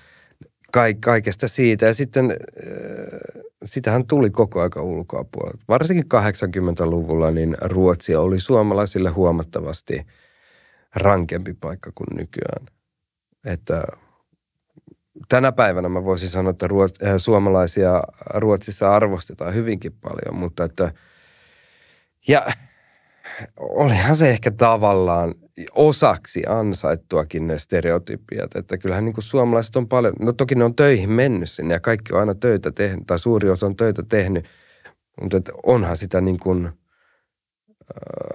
kaikesta 1.00 1.48
siitä. 1.48 1.86
Ja 1.86 1.94
sitten 1.94 2.32
äh, 2.32 2.38
sitähän 3.66 4.08
tuli 4.08 4.30
koko 4.30 4.62
aika 4.62 4.82
ulkoa 4.82 5.26
puolelta. 5.32 5.64
Varsinkin 5.68 6.06
80-luvulla 6.06 7.32
niin 7.32 7.58
Ruotsia 7.62 8.22
oli 8.22 8.40
suomalaisille 8.40 9.10
huomattavasti 9.10 10.06
rankempi 10.96 11.54
paikka 11.54 11.92
kuin 11.96 12.18
nykyään. 12.18 12.66
Että 13.46 13.84
tänä 15.30 15.52
päivänä 15.52 15.90
mä 15.90 16.04
voisin 16.04 16.30
sanoa, 16.30 16.52
että 16.52 16.68
ruot, 16.68 17.04
äh, 17.04 17.14
suomalaisia 17.18 18.04
Ruotsissa 18.34 18.96
arvostetaan 18.96 19.54
hyvinkin 19.54 19.94
paljon, 20.02 20.36
mutta 20.36 20.64
että 20.64 20.94
ja 22.28 22.46
olihan 23.60 24.16
se 24.16 24.30
ehkä 24.30 24.52
tavallaan 24.52 25.36
osaksi 25.76 26.44
ansaittuakin 26.48 27.48
ne 27.48 27.60
stereotypiat, 27.60 28.56
että 28.56 28.78
kyllähän 28.78 29.06
niin 29.06 29.14
kuin 29.14 29.24
suomalaiset 29.24 29.76
on 29.76 29.88
paljon, 29.88 30.14
no 30.20 30.34
toki 30.34 30.56
ne 30.56 30.64
on 30.64 30.76
töihin 30.76 31.12
mennyt 31.12 31.50
sinne 31.50 31.74
ja 31.74 31.80
kaikki 31.80 32.14
on 32.14 32.20
aina 32.20 32.36
töitä 32.36 32.72
tehnyt, 32.72 33.08
tai 33.08 33.20
suuri 33.20 33.50
osa 33.50 33.66
on 33.66 33.76
töitä 33.76 34.04
tehnyt, 34.10 34.46
mutta 35.22 35.38
että 35.38 35.52
onhan 35.64 35.98
sitä 35.98 36.22
niin 36.22 36.40
kuin– 36.40 36.70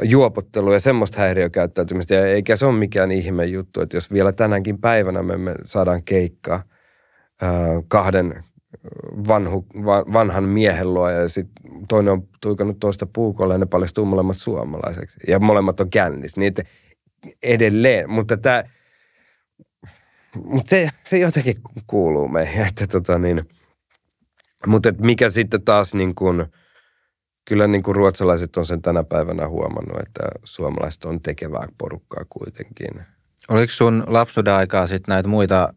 juopottelua 0.02 0.72
ja 0.72 0.80
semmoista 0.80 1.20
häiriökäyttäytymistä. 1.20 2.14
Ja 2.14 2.26
eikä 2.26 2.56
se 2.56 2.66
ole 2.66 2.78
mikään 2.78 3.12
ihme 3.12 3.44
juttu, 3.44 3.80
että 3.80 3.96
jos 3.96 4.12
vielä 4.12 4.33
tänäkin 4.33 4.78
päivänä 4.78 5.22
me, 5.22 5.37
me 5.37 5.54
saadaan 5.64 6.02
keikka 6.02 6.62
kahden 7.88 8.44
vanhu, 9.28 9.66
vanhan 10.12 10.44
miehen 10.44 10.94
luo 10.94 11.11
ja 11.11 11.28
sitten 11.28 11.62
toinen 11.88 12.12
on 12.12 12.28
tuikannut 12.40 12.78
toista 12.80 13.06
puukolla 13.12 13.54
ja 13.54 13.59
ne 13.59 13.66
paljastuu 13.66 14.04
molemmat 14.04 14.37
suomalaiseksi. 14.37 15.20
Ja 15.28 15.38
molemmat 15.38 15.80
on 15.80 15.90
kännissä. 15.90 16.40
Niin 16.40 16.54
edelleen, 17.42 18.11
mutta 18.11 18.37
tämä, 18.37 18.64
mutta 20.44 20.70
se, 20.70 20.88
se 21.04 21.18
jotenkin 21.18 21.61
kuuluu 21.87 22.28
meihin, 22.28 22.66
että 22.68 22.87
tota 22.87 23.18
niin, 23.18 23.48
mutta 24.66 24.92
mikä 24.98 25.30
sitten 25.30 25.62
taas 25.62 25.94
niin 25.94 26.14
kuin– 26.14 26.46
kyllä 27.50 27.66
niin 27.66 27.83
kuin 27.83 27.96
ruotsalaiset 27.96 28.56
on 28.56 28.66
sen 28.66 28.83
tänä 28.83 29.04
päivänä 29.04 29.48
huomannut, 29.48 30.00
että 30.00 30.22
suomalaiset 30.44 31.04
on 31.04 31.20
tekevää 31.20 31.68
porukkaa 31.78 32.24
kuitenkin. 32.28 33.06
Oliko 33.48 33.72
sun 33.72 34.04
lapsuuden 34.06 34.54
aikaa 34.54 34.87
sitten 34.87 35.12
näitä 35.12 35.28
muita 35.28 35.74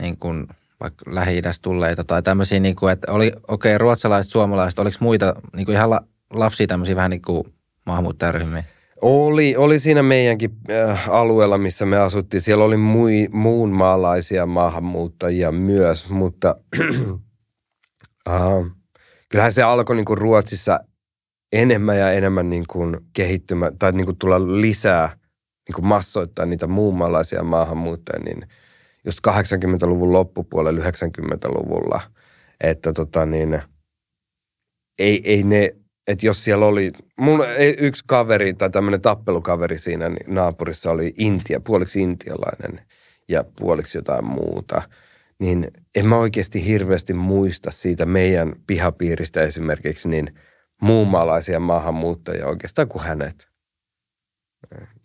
niin 0.00 0.18
kuin 0.18 0.46
vaikka 0.80 1.04
lähi 1.14 1.42
tulleita 1.62 2.04
tai 2.04 2.22
tämmöisiä, 2.22 2.60
niin 2.60 2.76
kuin, 2.76 2.92
että 2.92 3.12
oli, 3.12 3.32
okei, 3.48 3.74
okay, 3.74 3.78
ruotsalaiset, 3.78 4.32
suomalaiset, 4.32 4.78
oliko 4.78 4.96
muita 5.00 5.34
niin 5.56 5.66
kuin 5.66 5.76
ihan 5.76 5.90
la, 5.90 6.00
lapsia 6.30 6.66
tämmöisiä 6.66 6.96
vähän 6.96 7.10
niin 7.10 7.22
kuin 7.22 7.54
maahanmuuttajaryhmiä? 7.86 8.64
Oli, 9.02 9.56
oli 9.56 9.78
siinä 9.78 10.02
meidänkin 10.02 10.50
äh, 10.70 11.10
alueella, 11.10 11.58
missä 11.58 11.86
me 11.86 11.98
asuttiin. 11.98 12.40
Siellä 12.40 12.64
oli 12.64 12.76
mui, 12.76 13.28
muun 13.32 13.70
maalaisia 13.70 14.46
maahanmuuttajia 14.46 15.52
myös, 15.52 16.08
mutta 16.08 16.56
äh, 18.28 18.42
kyllähän 19.28 19.52
se 19.52 19.62
alkoi 19.62 19.96
niin 19.96 20.04
kuin 20.04 20.18
Ruotsissa 20.18 20.80
enemmän 21.52 21.98
ja 21.98 22.12
enemmän 22.12 22.50
niin 22.50 22.64
kuin 22.68 22.96
kehittymä 23.12 23.72
tai 23.78 23.92
niin 23.92 24.04
kuin 24.04 24.16
tulla 24.16 24.60
lisää 24.60 25.16
niin 25.68 25.74
kuin 25.74 25.86
massoittaa 25.86 26.46
niitä 26.46 26.66
muunmaalaisia 26.66 27.42
maahanmuuttajia, 27.42 28.24
niin 28.24 28.48
just 29.04 29.18
80-luvun 29.28 30.12
loppupuolella 30.12 30.80
90-luvulla, 30.80 32.00
että 32.60 32.92
tota 32.92 33.26
niin, 33.26 33.62
ei, 34.98 35.22
ei 35.24 35.42
ne, 35.42 35.76
että 36.10 36.26
jos 36.26 36.44
siellä 36.44 36.66
oli, 36.66 36.92
mun 37.16 37.44
yksi 37.78 38.04
kaveri 38.06 38.54
tai 38.54 38.70
tämmöinen 38.70 39.00
tappelukaveri 39.00 39.78
siinä 39.78 40.08
niin 40.08 40.34
naapurissa 40.34 40.90
oli 40.90 41.14
Intia, 41.18 41.60
puoliksi 41.60 42.00
intialainen 42.00 42.80
ja 43.28 43.44
puoliksi 43.56 43.98
jotain 43.98 44.24
muuta, 44.24 44.82
niin 45.38 45.70
en 45.94 46.06
mä 46.06 46.16
oikeasti 46.16 46.66
hirveästi 46.66 47.14
muista 47.14 47.70
siitä 47.70 48.06
meidän 48.06 48.52
pihapiiristä 48.66 49.40
esimerkiksi, 49.40 50.08
niin– 50.08 50.32
muunmaalaisia 50.80 51.60
maahanmuuttajia 51.60 52.46
oikeastaan 52.46 52.88
kuin 52.88 53.04
hänet. 53.04 53.48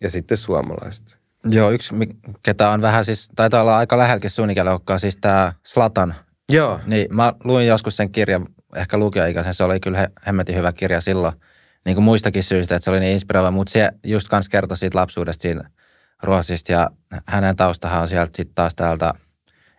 Ja 0.00 0.10
sitten 0.10 0.36
suomalaiset. 0.36 1.18
Joo, 1.44 1.70
yksi, 1.70 1.94
ketä 2.42 2.70
on 2.70 2.82
vähän 2.82 3.04
siis, 3.04 3.30
taitaa 3.36 3.60
olla 3.60 3.78
aika 3.78 3.98
lähelläkin 3.98 4.30
sun 4.30 4.48
siis 4.96 5.16
tämä 5.16 5.52
Slatan. 5.62 6.14
Joo. 6.48 6.80
Niin 6.86 7.06
mä 7.10 7.32
luin 7.44 7.66
joskus 7.66 7.96
sen 7.96 8.10
kirjan, 8.10 8.48
ehkä 8.76 8.98
lukioikäisen, 8.98 9.54
se 9.54 9.64
oli 9.64 9.80
kyllä 9.80 10.08
hemmetin 10.26 10.56
hyvä 10.56 10.72
kirja 10.72 11.00
silloin. 11.00 11.34
Niin 11.84 11.94
kuin 11.94 12.04
muistakin 12.04 12.42
syistä, 12.42 12.76
että 12.76 12.84
se 12.84 12.90
oli 12.90 13.00
niin 13.00 13.12
inspiroiva, 13.12 13.50
mutta 13.50 13.72
se 13.72 13.90
just 14.04 14.28
kanssa 14.28 14.50
kertoi 14.50 14.76
siitä 14.76 14.98
lapsuudesta 14.98 15.42
siinä 15.42 15.70
Ruotsista 16.22 16.72
ja 16.72 16.90
hänen 17.26 17.56
taustahan 17.56 18.02
on 18.02 18.08
sieltä 18.08 18.36
sitten 18.36 18.54
taas 18.54 18.74
täältä 18.74 19.14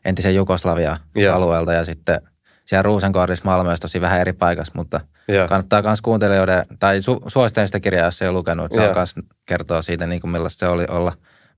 entisen 0.06 0.36
Jugoslavia-alueelta 0.36 1.74
ja 1.74 1.86
sitten 1.86 2.22
siellä 2.66 2.82
Ruusenkohdissa 2.82 3.46
Malmössä 3.46 3.82
tosi 3.82 4.02
vähän 4.02 4.22
eri 4.22 4.34
paikassa, 4.34 4.74
mutta– 4.76 5.00
ja. 5.28 5.48
Kannattaa 5.48 5.82
myös 5.82 6.02
kuuntelijoiden, 6.02 6.66
tai 6.80 7.02
su, 7.02 7.22
suosittelen 7.28 7.68
sitä 7.68 7.80
kirjaa, 7.80 8.06
jos 8.06 8.22
ei 8.22 8.28
ole 8.28 8.38
lukenut, 8.38 8.66
että 8.66 8.76
se 8.76 8.90
on 8.90 8.96
myös 8.96 9.16
kertoa 9.46 9.82
siitä, 9.82 10.08
niin 10.08 10.22
kuin 10.22 10.32
millaista 10.32 10.60
se 10.60 10.68
oli 10.68 10.86
olla 10.90 11.14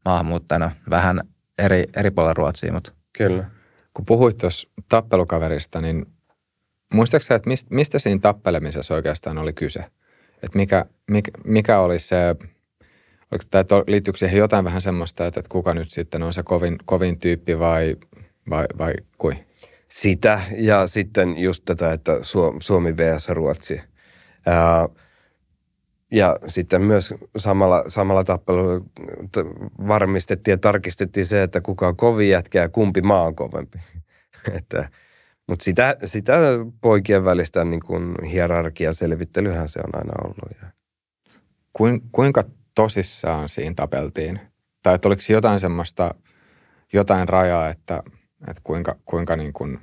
maahanmuuttajana 0.06 0.72
vähän 0.90 1.22
eri, 1.58 1.84
eri 1.96 2.12
puolella 2.12 2.34
Ruotsia. 2.34 2.74
Mutta. 2.74 2.92
Kyllä. 3.18 3.50
Kun 3.94 4.06
puhuit 4.06 4.38
tuossa 4.38 4.70
tappelukaverista, 4.90 5.82
niin 5.82 6.06
muistaaksä, 6.94 7.36
että 7.36 7.50
mistä, 7.50 7.76
mistä 7.76 8.00
siinä 8.00 8.20
tappelemisessa 8.22 8.96
oikeastaan 8.96 9.38
oli 9.38 9.54
kyse? 9.54 9.80
Että 10.44 10.58
mikä, 10.58 10.86
mikä, 11.12 11.32
mikä 11.46 11.80
oli 11.80 12.00
se, 12.00 12.36
oliko, 13.32 13.46
tai 13.50 13.64
liittyykö 13.88 14.18
siihen 14.18 14.40
jotain 14.40 14.66
vähän 14.66 14.82
semmoista, 14.82 15.26
että, 15.26 15.40
että 15.40 15.50
kuka 15.50 15.74
nyt 15.74 15.90
sitten 15.90 16.24
on 16.24 16.34
se 16.34 16.44
kovin, 16.44 16.78
kovin 16.86 17.20
tyyppi 17.20 17.60
vai, 17.60 17.96
vai, 18.50 18.66
vai 18.78 18.94
kui? 19.18 19.50
sitä 19.90 20.42
ja 20.58 20.88
sitten 20.88 21.38
just 21.38 21.66
tätä, 21.66 21.94
että 21.94 22.12
Suomi 22.60 22.98
vs. 22.98 23.30
Ruotsi. 23.30 23.82
Ää, 24.46 24.90
ja 26.12 26.36
sitten 26.48 26.82
myös 26.82 27.14
samalla, 27.38 27.84
samalla 27.88 28.24
tappelulla 28.24 28.86
varmistettiin 29.88 30.54
ja 30.54 30.58
tarkistettiin 30.58 31.26
se, 31.26 31.44
että 31.44 31.62
kuka 31.62 31.88
on 31.88 31.96
kovin 31.96 32.30
jätkä 32.30 32.60
ja 32.60 32.70
kumpi 32.70 33.02
maa 33.02 33.24
on 33.24 33.36
kovempi. 33.36 33.80
että, 34.58 34.90
mutta 35.50 35.64
sitä, 35.64 35.96
sitä 36.06 36.34
poikien 36.82 37.26
välistä 37.26 37.66
niin 37.66 37.82
kuin 37.86 38.24
hierarkiaselvittelyhän 38.24 39.70
se 39.70 39.80
on 39.80 40.00
aina 40.00 40.14
ollut. 40.24 40.62
Ja. 40.62 40.70
Kuinka 42.12 42.44
tosissaan 42.76 43.50
siinä 43.50 43.74
tapeltiin? 43.76 44.40
Tai 44.84 44.96
että 44.96 45.08
oliko 45.08 45.22
jotain 45.30 45.60
semmoista, 45.60 46.16
jotain 46.94 47.30
rajaa, 47.30 47.70
että, 47.70 48.04
että 48.48 48.62
kuinka, 48.64 48.96
kuinka, 49.06 49.36
niin 49.36 49.54
kuin, 49.54 49.80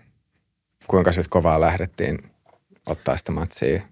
kuinka 0.87 1.12
sitten 1.12 1.31
kovaa 1.31 1.61
lähdettiin 1.61 2.18
ottaa 2.87 3.16
sitä 3.16 3.33
matsia? 3.33 3.83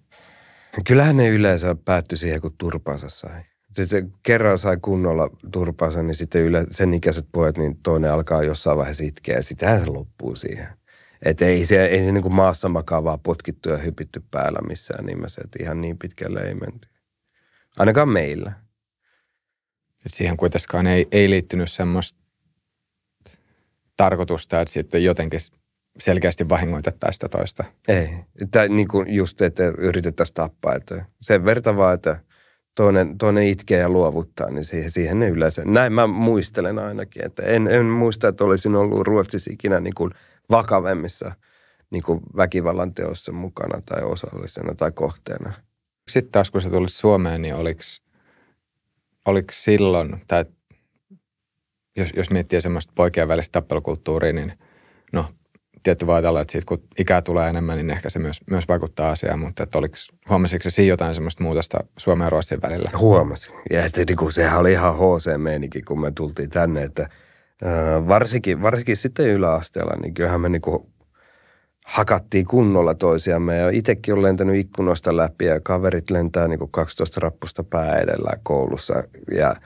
Kyllähän 0.87 1.17
ne 1.17 1.29
yleensä 1.29 1.77
päättyi 1.85 2.19
siihen, 2.19 2.41
kun 2.41 2.55
turpansa 2.59 3.09
sai. 3.09 3.43
Sitten 3.77 4.13
kerran 4.23 4.59
sai 4.59 4.77
kunnolla 4.83 5.31
turpansa, 5.53 6.03
niin 6.03 6.15
sitten 6.15 6.43
yle, 6.43 6.67
sen 6.71 6.95
ikäiset 6.95 7.27
pojat, 7.33 7.59
niin 7.59 7.77
toinen 7.83 8.13
alkaa 8.13 8.43
jossain 8.43 8.79
vaiheessa 8.79 9.05
itkeä 9.05 9.37
ja 9.37 9.43
sittenhän 9.43 9.81
se 9.81 9.87
loppuu 9.87 10.37
siihen. 10.37 10.69
Että 11.25 11.45
ei 11.47 11.67
se, 11.67 11.87
ei 11.87 12.05
se 12.05 12.13
niin 12.13 12.23
kuin 12.23 12.35
maassa 12.35 12.69
makaavaa 12.69 13.19
potkittu 13.19 13.69
ja 13.69 13.77
hypitty 13.77 14.23
päällä 14.31 14.59
missään 14.69 15.07
nimessä, 15.07 15.43
että 15.45 15.59
ihan 15.63 15.81
niin 15.81 15.99
pitkälle 15.99 16.41
ei 16.41 16.55
menty. 16.55 16.89
Ainakaan 17.77 18.09
meillä. 18.09 18.53
Et 20.07 20.15
siihen 20.15 20.37
kuitenkaan 20.37 20.87
ei, 20.87 21.07
ei 21.13 21.31
liittynyt 21.31 21.73
semmoista 21.73 22.21
tarkoitusta, 23.97 24.61
että 24.61 24.73
sitten 24.73 25.05
jotenkin 25.05 25.41
selkeästi 25.99 26.49
vahingoitettaisiin 26.49 27.15
sitä 27.15 27.29
toista. 27.29 27.65
Ei. 27.89 28.09
Tämä 28.51 28.69
niin 28.69 28.89
kuin 28.89 29.15
just, 29.15 29.43
että 29.43 29.63
yritettäisiin 29.79 30.35
tappaa. 30.35 30.75
Että 30.75 31.05
sen 31.21 31.45
verta 31.45 31.77
vaan, 31.77 31.95
että 31.95 32.21
toinen, 32.75 33.19
toinen 33.19 33.47
itkee 33.47 33.79
ja 33.79 33.89
luovuttaa, 33.89 34.51
niin 34.51 34.65
siihen, 34.65 34.91
siihen 34.91 35.19
ne 35.19 35.29
yleensä. 35.29 35.63
Näin 35.65 35.93
mä 35.93 36.07
muistelen 36.07 36.79
ainakin. 36.79 37.25
Että 37.25 37.43
en, 37.43 37.69
en 37.69 37.87
muista, 37.87 38.29
että 38.29 38.45
olisin 38.45 38.75
ollut 38.75 39.07
Ruotsissa 39.07 39.53
ikinä 39.53 39.81
niin 39.81 39.95
kuin 39.95 40.11
vakavemmissa 40.51 41.33
niin 41.91 42.03
kuin 42.03 42.21
väkivallan 42.37 42.95
teossa 42.95 43.33
mukana 43.33 43.83
tai 43.87 44.03
osallisena 44.03 44.75
tai 44.75 44.93
kohteena. 44.93 45.53
Sitten 46.09 46.33
taas 46.33 46.51
kun 46.51 46.61
sä 46.61 46.71
tulit 46.71 46.93
Suomeen, 46.93 47.43
niin 47.43 47.55
oliko, 47.55 47.81
oliko 49.27 49.49
silloin, 49.53 50.23
tai 50.27 50.45
jos, 51.97 52.13
jos 52.17 52.31
miettii 52.31 52.61
semmoista 52.61 52.93
poikien 52.97 53.29
välistä 53.29 53.53
tappelukulttuuria, 53.53 54.33
niin 54.33 54.53
no 55.13 55.27
tietty 55.83 56.07
voi 56.07 56.15
ajatella, 56.15 56.41
että 56.41 56.53
siitä, 56.53 56.67
kun 56.67 56.83
ikää 56.99 57.23
tulee 57.23 57.49
enemmän, 57.51 57.77
niin 57.77 57.91
ehkä 57.91 58.11
se 58.11 58.19
myös, 58.19 58.41
myös 58.51 58.69
vaikuttaa 58.69 59.11
asiaan, 59.11 59.39
mutta 59.39 59.63
että 59.63 59.79
oliko, 59.79 59.95
huomasitko 60.29 60.63
se 60.63 60.71
siinä 60.71 60.89
jotain 60.89 61.15
semmoista 61.15 61.43
muutosta 61.43 61.85
Suomen 61.99 62.25
ja 62.25 62.31
Ruotsin 62.31 62.63
välillä? 62.63 62.91
Huomasin. 62.99 63.55
Ja 63.71 63.85
että 63.85 64.05
niin 64.09 64.17
kuin, 64.17 64.33
sehän 64.33 64.61
oli 64.61 64.73
ihan 64.73 64.95
HC-meininki, 64.95 65.83
kun 65.83 66.01
me 66.01 66.11
tultiin 66.11 66.51
tänne, 66.51 66.83
että 66.83 67.09
äh, 67.63 68.09
varsinkin, 68.09 68.63
varsinkin 68.63 68.97
sitten 68.97 69.27
yläasteella, 69.27 69.97
niin 70.03 70.15
kyllähän 70.15 70.41
me 70.41 70.49
niin 70.49 70.63
kuin 70.63 70.95
hakattiin 71.85 72.47
kunnolla 72.47 72.95
toisiamme 72.95 73.57
ja 73.57 73.71
itsekin 73.71 74.15
olen 74.15 74.23
lentänyt 74.23 74.57
ikkunoista 74.57 75.17
läpi 75.17 75.45
ja 75.45 75.61
kaverit 75.61 76.11
lentää 76.11 76.49
niin 76.49 76.59
kuin 76.59 76.71
12 76.71 77.21
rappusta 77.21 77.65
pää 77.65 77.99
edellä 77.99 78.33
koulussa 78.43 79.05
ja 79.31 79.57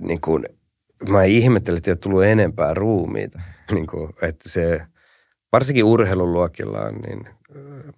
niin 0.00 0.20
kuin, 0.20 0.44
mä 1.08 1.24
ihmettelin, 1.24 1.78
että 1.78 1.90
ei 1.90 1.92
ole 1.92 1.98
tullut 1.98 2.24
enempää 2.24 2.74
ruumiita. 2.74 3.40
niin 3.72 3.86
kuin, 3.86 4.10
että 4.22 4.48
se, 4.48 4.80
varsinkin 5.52 5.84
urheiluluokilla, 5.84 6.90
niin 6.90 7.28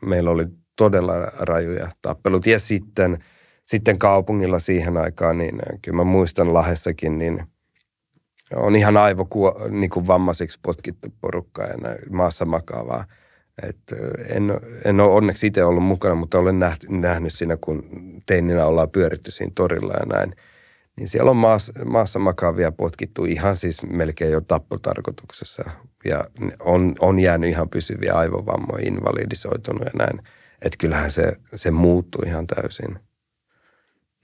meillä 0.03 0.31
oli 0.31 0.46
todella 0.76 1.14
rajuja 1.38 1.90
tappelut. 2.03 2.46
Ja 2.46 2.59
sitten, 2.59 3.18
sitten 3.64 3.98
kaupungilla 3.98 4.59
siihen 4.59 4.96
aikaan, 4.96 5.38
niin 5.38 5.61
kyllä 5.83 5.96
mä 5.96 6.05
muistan 6.05 6.55
Lahessakin, 6.55 7.18
niin 7.18 7.46
on 8.54 8.76
ihan 8.76 8.96
aivokuo, 8.96 9.68
niin 9.68 9.90
kuin 9.90 10.06
vammaisiksi 10.06 10.58
potkittu 10.62 11.08
porukka 11.20 11.62
ja 11.62 11.74
maassa 12.10 12.44
makaavaa. 12.44 13.04
Et 13.62 13.78
en, 14.28 14.60
en 14.84 15.00
ole 15.00 15.12
onneksi 15.12 15.46
itse 15.46 15.64
ollut 15.64 15.84
mukana, 15.84 16.14
mutta 16.14 16.38
olen 16.38 16.58
nähty, 16.58 16.86
nähnyt 16.90 17.32
siinä, 17.32 17.56
kun 17.60 17.82
teininä 18.26 18.66
ollaan 18.66 18.90
pyöritty 18.90 19.30
siinä 19.30 19.52
torilla 19.54 19.92
ja 19.92 20.06
näin– 20.06 20.34
niin 21.00 21.08
siellä 21.08 21.30
on 21.30 21.36
maassa, 21.36 21.72
maassa 21.84 22.18
makavia 22.18 22.72
potkittu 22.72 23.24
ihan 23.24 23.56
siis 23.56 23.82
melkein 23.82 24.32
jo 24.32 24.40
tappotarkoituksessa. 24.40 25.70
Ja 26.04 26.24
on, 26.60 26.94
on 27.00 27.18
jäänyt 27.18 27.50
ihan 27.50 27.68
pysyviä 27.68 28.14
aivovammoja, 28.14 28.86
invalidisoitunut 28.86 29.82
ja 29.84 29.90
näin. 29.94 30.22
Että 30.62 30.76
kyllähän 30.78 31.10
se, 31.10 31.36
se 31.54 31.70
muuttui 31.70 32.26
ihan 32.26 32.46
täysin. 32.46 32.98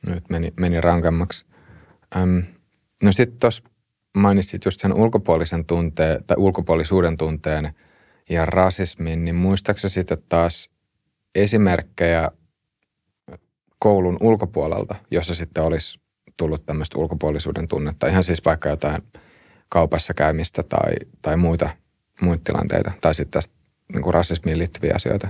Nyt 0.06 0.30
meni, 0.30 0.52
meni 0.60 0.80
rankemmaksi. 0.80 1.46
Öm, 2.16 2.42
no 3.02 3.12
sitten 3.12 3.38
tuossa 3.38 3.62
mainitsit 4.16 4.64
just 4.64 4.80
sen 4.80 4.94
ulkopuolisen 4.94 5.64
tunteen 5.64 6.24
tai 6.26 6.36
ulkopuolisuuden 6.38 7.16
tunteen 7.16 7.74
ja 8.30 8.46
rasismin, 8.46 9.24
niin 9.24 9.34
muistaakseni 9.34 9.90
sitten 9.90 10.18
taas 10.28 10.70
esimerkkejä 11.34 12.30
koulun 13.78 14.16
ulkopuolelta, 14.20 14.94
jossa 15.10 15.34
sitten 15.34 15.64
olisi 15.64 16.00
tullut 16.36 16.66
tämmöistä 16.66 16.98
ulkopuolisuuden 16.98 17.68
tunnetta. 17.68 18.06
Ihan 18.06 18.24
siis 18.24 18.44
vaikka 18.44 18.68
jotain 18.68 19.02
kaupassa 19.68 20.14
käymistä 20.14 20.62
tai, 20.62 20.94
tai 21.22 21.36
muita, 21.36 21.68
muita 22.20 22.42
tilanteita. 22.44 22.92
Tai 23.00 23.14
sitten 23.14 23.32
tästä 23.32 23.54
niin 23.92 24.02
kuin 24.02 24.14
rasismiin 24.14 24.58
liittyviä 24.58 24.92
asioita. 24.94 25.28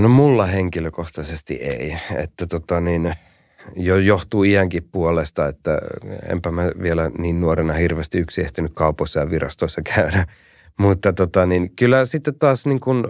No 0.00 0.08
mulla 0.08 0.46
henkilökohtaisesti 0.46 1.54
ei. 1.54 1.96
Että 2.16 2.46
tota 2.46 2.80
niin, 2.80 3.14
jo 3.76 3.96
johtuu 3.96 4.44
iänkin 4.44 4.88
puolesta, 4.92 5.46
että 5.46 5.78
enpä 6.28 6.50
mä 6.50 6.62
vielä 6.82 7.10
niin 7.18 7.40
nuorena 7.40 7.72
hirveästi 7.72 8.18
yksi 8.18 8.40
ehtinyt 8.40 8.72
kaupoissa 8.74 9.20
ja 9.20 9.30
virastoissa 9.30 9.82
käydä. 9.82 10.26
Mutta 10.80 11.12
tota 11.12 11.46
niin, 11.46 11.76
kyllä 11.76 12.04
sitten 12.04 12.38
taas 12.38 12.66
niin 12.66 12.80
kuin, 12.80 13.04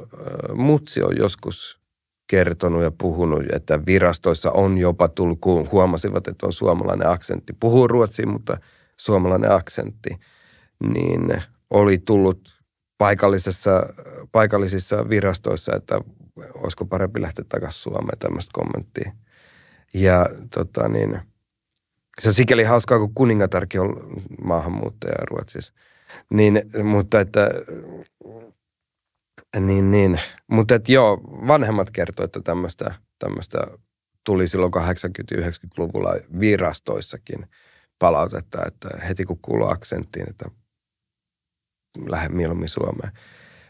mutsi 0.54 1.02
on 1.02 1.16
joskus 1.16 1.78
kertonut 2.26 2.82
ja 2.82 2.90
puhunut, 2.90 3.42
että 3.52 3.86
virastoissa 3.86 4.50
on 4.52 4.78
jopa 4.78 5.08
tullut, 5.08 5.38
kun 5.40 5.68
huomasivat, 5.72 6.28
että 6.28 6.46
on 6.46 6.52
suomalainen 6.52 7.10
aksentti. 7.10 7.52
Puhuu 7.60 7.88
ruotsia, 7.88 8.26
mutta 8.26 8.58
suomalainen 8.96 9.52
aksentti. 9.52 10.10
Niin 10.94 11.42
oli 11.70 11.98
tullut 11.98 12.62
paikallisessa, 12.98 13.86
paikallisissa 14.32 15.08
virastoissa, 15.08 15.76
että 15.76 16.00
olisiko 16.54 16.84
parempi 16.84 17.22
lähteä 17.22 17.44
takaisin 17.48 17.82
Suomeen, 17.82 18.18
tämmöistä 18.18 18.50
kommenttia. 18.52 19.12
Ja 19.94 20.26
tota 20.54 20.88
niin, 20.88 21.20
se 22.18 22.28
on 22.28 22.34
sikäli 22.34 22.64
hauskaa, 22.64 22.98
kun 22.98 23.14
kuningatarkin 23.14 23.80
on 23.80 24.22
maahanmuuttaja 24.44 25.26
Ruotsissa. 25.30 25.74
Niin, 26.30 26.62
mutta 26.84 27.20
että 27.20 27.50
niin, 29.60 29.90
niin. 29.90 30.20
Mutta 30.46 30.74
et 30.74 30.88
joo, 30.88 31.20
vanhemmat 31.46 31.90
kertoivat, 31.90 32.36
että 32.36 32.40
tämmöistä, 32.40 32.94
tämmöistä 33.18 33.58
tuli 34.24 34.48
silloin 34.48 34.72
80-90-luvulla 34.74 36.14
virastoissakin 36.40 37.46
palautetta, 37.98 38.58
että 38.66 38.88
heti 39.08 39.24
kun 39.24 39.38
kuuluu 39.42 39.68
aksenttiin, 39.68 40.30
että 40.30 40.50
lähde 42.08 42.28
mieluummin 42.28 42.68
Suomeen. 42.68 43.12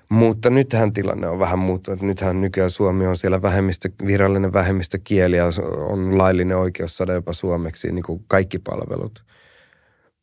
Mutta 0.08 0.50
nythän 0.50 0.92
tilanne 0.92 1.28
on 1.28 1.38
vähän 1.38 1.58
muuttunut. 1.58 2.02
Nythän 2.02 2.40
nykyään 2.40 2.70
Suomi 2.70 3.06
on 3.06 3.16
siellä 3.16 3.42
vähemmistö, 3.42 3.88
virallinen 4.06 4.52
vähemmistökieli 4.52 5.36
ja 5.36 5.44
on 5.76 6.18
laillinen 6.18 6.56
oikeus 6.56 6.96
saada 6.96 7.12
jopa 7.12 7.32
suomeksi 7.32 7.92
niin 7.92 8.02
kuin 8.02 8.24
kaikki 8.28 8.58
palvelut 8.58 9.24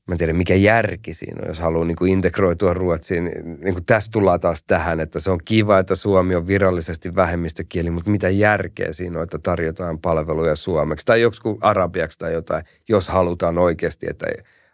mä 0.07 0.13
en 0.13 0.17
tiedä 0.17 0.33
mikä 0.33 0.55
järki 0.55 1.13
siinä 1.13 1.41
on, 1.41 1.47
jos 1.47 1.59
haluaa 1.59 1.85
niin 1.85 1.95
kuin 1.95 2.11
integroitua 2.11 2.73
Ruotsiin. 2.73 3.23
Niin 3.61 3.73
kuin 3.73 3.85
tässä 3.85 4.11
tullaan 4.11 4.39
taas 4.39 4.63
tähän, 4.63 4.99
että 4.99 5.19
se 5.19 5.31
on 5.31 5.39
kiva, 5.45 5.79
että 5.79 5.95
Suomi 5.95 6.35
on 6.35 6.47
virallisesti 6.47 7.15
vähemmistökieli, 7.15 7.89
mutta 7.89 8.11
mitä 8.11 8.29
järkeä 8.29 8.93
siinä 8.93 9.17
on, 9.17 9.23
että 9.23 9.37
tarjotaan 9.37 9.99
palveluja 9.99 10.55
suomeksi 10.55 11.05
tai 11.05 11.21
joku 11.21 11.57
arabiaksi 11.61 12.19
tai 12.19 12.33
jotain, 12.33 12.63
jos 12.89 13.09
halutaan 13.09 13.57
oikeasti, 13.57 14.05
että 14.09 14.25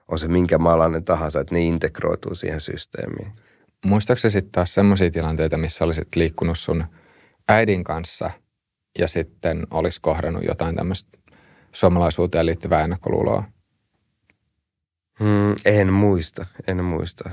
on 0.07 0.19
se 0.19 0.27
minkä 0.27 0.57
maalainen 0.57 1.03
tahansa, 1.03 1.39
että 1.39 1.55
ne 1.55 1.61
integroituu 1.61 2.35
siihen 2.35 2.61
systeemiin. 2.61 3.31
Muistaakseni 3.85 4.31
sitten 4.31 4.51
taas 4.51 4.73
semmoisia 4.73 5.11
tilanteita, 5.11 5.57
missä 5.57 5.85
olisit 5.85 6.15
liikkunut 6.15 6.59
sun 6.59 6.85
äidin 7.49 7.83
kanssa 7.83 8.31
ja 8.99 9.07
sitten 9.07 9.67
olisi 9.71 10.01
kohdannut 10.01 10.43
jotain 10.43 10.75
tämmöistä 10.75 11.17
suomalaisuuteen 11.71 12.45
liittyvää 12.45 12.83
ennakkoluuloa? 12.83 13.43
Mm, 15.19 15.55
en 15.65 15.93
muista, 15.93 16.45
en 16.67 16.83
muista. 16.83 17.29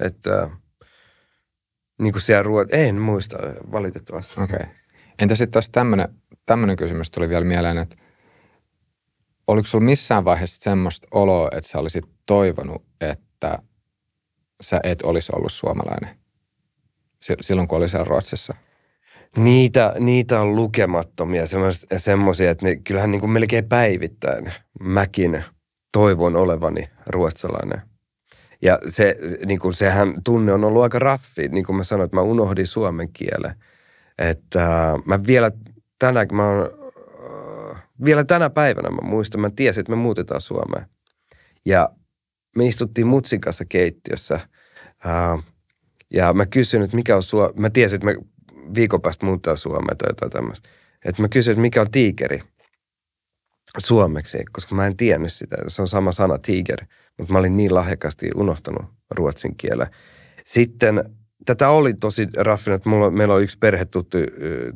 Että 0.00 0.50
niin 1.98 2.12
kuin 2.12 2.22
siellä 2.22 2.42
ruot... 2.42 2.68
En 2.72 3.00
muista 3.00 3.36
valitettavasti. 3.72 4.40
Okei. 4.40 4.56
Okay. 4.56 4.74
Entä 5.18 5.34
sitten 5.34 5.52
taas 5.52 5.70
tämmöinen, 6.46 6.76
kysymys 6.76 7.10
tuli 7.10 7.28
vielä 7.28 7.44
mieleen, 7.44 7.78
että 7.78 7.96
oliko 9.46 9.66
sinulla 9.66 9.84
missään 9.84 10.24
vaiheessa 10.24 10.62
semmoista 10.62 11.08
oloa, 11.10 11.48
että 11.52 11.70
sä 11.70 11.78
olisit 11.78 12.04
toivonut, 12.26 12.84
että 13.00 13.58
sä 14.60 14.80
et 14.84 15.02
olisi 15.02 15.32
ollut 15.36 15.52
suomalainen 15.52 16.18
silloin, 17.20 17.68
kun 17.68 17.78
oli 17.78 17.88
siellä 17.88 18.04
Ruotsissa? 18.04 18.54
Niitä, 19.36 19.94
niitä 19.98 20.40
on 20.40 20.56
lukemattomia, 20.56 21.44
semmoisia, 21.96 22.50
että 22.50 22.66
ne, 22.66 22.76
kyllähän 22.76 23.10
niin 23.10 23.20
kuin 23.20 23.30
melkein 23.30 23.68
päivittäin 23.68 24.52
mäkin 24.80 25.44
toivon 25.92 26.36
olevani 26.36 26.88
ruotsalainen. 27.06 27.82
Ja 28.62 28.78
se, 28.88 29.16
niin 29.46 29.58
kuin, 29.58 29.74
sehän 29.74 30.14
tunne 30.24 30.52
on 30.52 30.64
ollut 30.64 30.82
aika 30.82 30.98
raffi, 30.98 31.48
niin 31.48 31.64
kuin 31.64 31.76
mä 31.76 31.84
sanoin, 31.84 32.04
että 32.04 32.16
mä 32.16 32.22
unohdin 32.22 32.66
suomen 32.66 33.08
kielen. 33.12 33.54
Että 34.18 34.90
äh, 34.90 34.94
mä 35.04 35.26
vielä 35.26 35.50
tänä, 35.98 36.26
mä 36.32 36.48
oon, 36.48 36.70
äh, 37.74 37.82
vielä 38.04 38.24
tänä 38.24 38.50
päivänä 38.50 38.90
mä 38.90 38.98
muistan, 39.02 39.40
mä 39.40 39.50
tiesin, 39.50 39.80
että 39.80 39.92
me 39.92 39.96
muutetaan 39.96 40.40
Suomeen. 40.40 40.86
Ja 41.64 41.90
me 42.58 42.66
istuttiin 42.66 43.06
mutsin 43.06 43.40
kanssa 43.40 43.64
keittiössä 43.64 44.34
äh, 45.06 45.44
ja 46.10 46.32
mä 46.32 46.46
kysyin, 46.46 46.82
että 46.82 46.96
mikä 46.96 47.16
on 47.16 47.22
Suomi. 47.22 47.52
Mä 47.56 47.70
tiesin, 47.70 47.96
että 47.96 48.06
me 48.06 48.16
viikon 48.74 49.02
päästä 49.02 49.26
muuttaa 49.26 49.56
Suomeen 49.56 49.98
tai 49.98 50.10
jotain 50.10 50.32
tämmöistä. 50.32 50.68
Että 51.04 51.22
mä 51.22 51.28
kysyin, 51.28 51.52
että 51.52 51.62
mikä 51.62 51.80
on 51.80 51.90
tiikeri 51.90 52.42
suomeksi, 53.78 54.38
koska 54.52 54.74
mä 54.74 54.86
en 54.86 54.96
tiennyt 54.96 55.32
sitä. 55.32 55.56
Se 55.68 55.82
on 55.82 55.88
sama 55.88 56.12
sana, 56.12 56.38
tiger, 56.38 56.84
mutta 57.18 57.32
mä 57.32 57.38
olin 57.38 57.56
niin 57.56 57.74
lahjakasti 57.74 58.30
unohtanut 58.34 58.86
ruotsin 59.10 59.56
kielen. 59.56 59.86
Sitten 60.44 61.04
tätä 61.46 61.68
oli 61.68 61.94
tosi 61.94 62.28
raffina, 62.36 62.76
että 62.76 62.88
mulla, 62.88 63.10
meillä 63.10 63.34
on 63.34 63.42
yksi 63.42 63.58
perhe 63.58 63.84
tuttu 63.84 64.18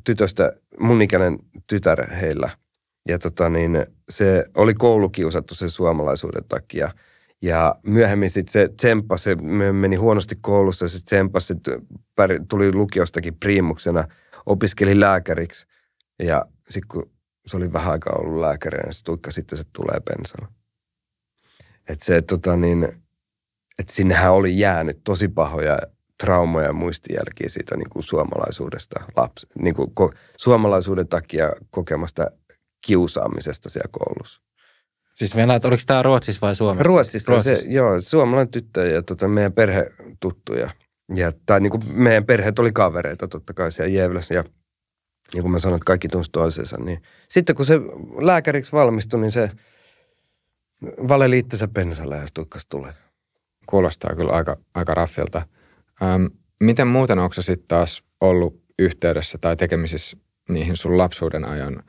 tytöstä, 0.05 0.53
mun 0.81 1.03
ikäinen 1.03 1.39
tytär 1.67 2.15
heillä. 2.15 2.51
Ja 3.09 3.19
tota 3.19 3.49
niin, 3.49 3.87
se 4.09 4.45
oli 4.55 4.75
koulukiusattu 4.75 5.55
sen 5.55 5.71
suomalaisuuden 5.71 6.45
takia. 6.49 6.91
Ja 7.43 7.75
myöhemmin 7.83 8.31
sitten 8.31 8.53
se 8.53 8.69
tsemppasi, 8.77 9.25
se 9.25 9.35
meni 9.73 9.97
huonosti 9.97 10.39
koulussa, 10.41 10.89
se 10.89 11.05
tsemppasi, 11.05 11.55
tuli 12.49 12.73
lukiostakin 12.73 13.37
priimuksena, 13.37 14.05
opiskeli 14.47 15.01
lääkäriksi. 15.01 15.67
Ja 16.19 16.47
sitten 16.69 16.89
kun 16.89 17.11
se 17.47 17.57
oli 17.57 17.73
vähän 17.73 17.93
aikaa 17.93 18.17
ollut 18.19 18.41
lääkäri, 18.41 18.79
niin 18.79 18.93
se 18.93 19.05
tuikka 19.05 19.31
sitten 19.31 19.59
se 19.59 19.65
tulee 19.73 20.01
pensalla. 20.01 20.53
Että 21.89 22.05
se 22.05 22.23
tota 22.23 22.57
niin, 22.57 22.85
että 23.79 23.93
sinnehän 23.93 24.33
oli 24.33 24.59
jäänyt 24.59 25.01
tosi 25.05 25.29
pahoja 25.29 25.79
traumoja 26.25 26.67
ja 26.67 26.73
muistijälkiä 26.73 27.49
siitä 27.49 27.77
niin 27.77 27.91
kuin 27.91 28.03
suomalaisuudesta, 28.03 29.01
lapsi, 29.17 29.47
niin 29.59 29.75
kuin 29.75 29.95
ko, 29.95 30.13
suomalaisuuden 30.37 31.09
takia 31.09 31.53
kokemasta 31.71 32.31
kiusaamisesta 32.87 33.69
siellä 33.69 33.89
koulussa. 33.91 34.43
Siis 35.15 35.37
Venäjä, 35.37 35.61
oliko 35.65 35.83
tämä 35.87 36.03
Ruotsissa 36.03 36.41
vai 36.41 36.57
Suomessa? 36.57 36.83
Ruotsissa, 36.83 37.33
Ruotsissa. 37.33 37.63
Se, 37.63 37.69
joo, 37.69 38.01
suomalainen 38.01 38.53
tyttö 38.53 38.87
ja 38.87 39.03
tota, 39.03 39.29
meidän 39.29 39.53
perhe 39.53 39.87
tuttuja. 40.21 40.71
Ja, 41.15 41.33
tai 41.47 41.61
niin 41.61 41.71
kuin 41.71 41.83
meidän 41.93 42.25
perheet 42.25 42.59
oli 42.59 42.73
kavereita 42.73 43.29
totta 43.29 43.55
kai 43.55 43.73
siellä 43.73 43.93
Jäävlässä 43.93 44.35
ja, 44.35 44.45
ja 45.35 45.43
kun 45.43 45.51
mä 45.51 45.59
sanoin, 45.59 45.77
että 45.77 45.87
kaikki 45.87 46.09
tunsi 46.09 46.31
toisensa, 46.31 46.77
niin 46.77 47.03
sitten 47.29 47.57
kun 47.57 47.67
se 47.67 47.81
lääkäriksi 48.21 48.73
valmistui, 48.73 49.21
niin 49.21 49.33
se 49.33 49.51
valeli 51.09 51.39
itsensä 51.39 51.69
pensalle 51.69 52.17
ja 52.17 52.29
tukkas 52.35 52.67
tulee. 52.67 52.93
Kuulostaa 53.67 54.15
kyllä 54.17 54.33
aika, 54.33 54.57
aika 54.75 54.95
raffilta. 54.95 55.43
Ähm, 56.03 56.27
miten 56.61 56.89
muuten 56.89 57.19
onko 57.19 57.43
sitten 57.43 57.69
taas 57.69 58.03
ollut 58.21 58.63
yhteydessä 58.79 59.39
tai 59.39 59.57
tekemisissä 59.57 60.17
niihin 60.49 60.77
sun 60.77 60.99
lapsuuden 60.99 61.45
ajan 61.45 61.83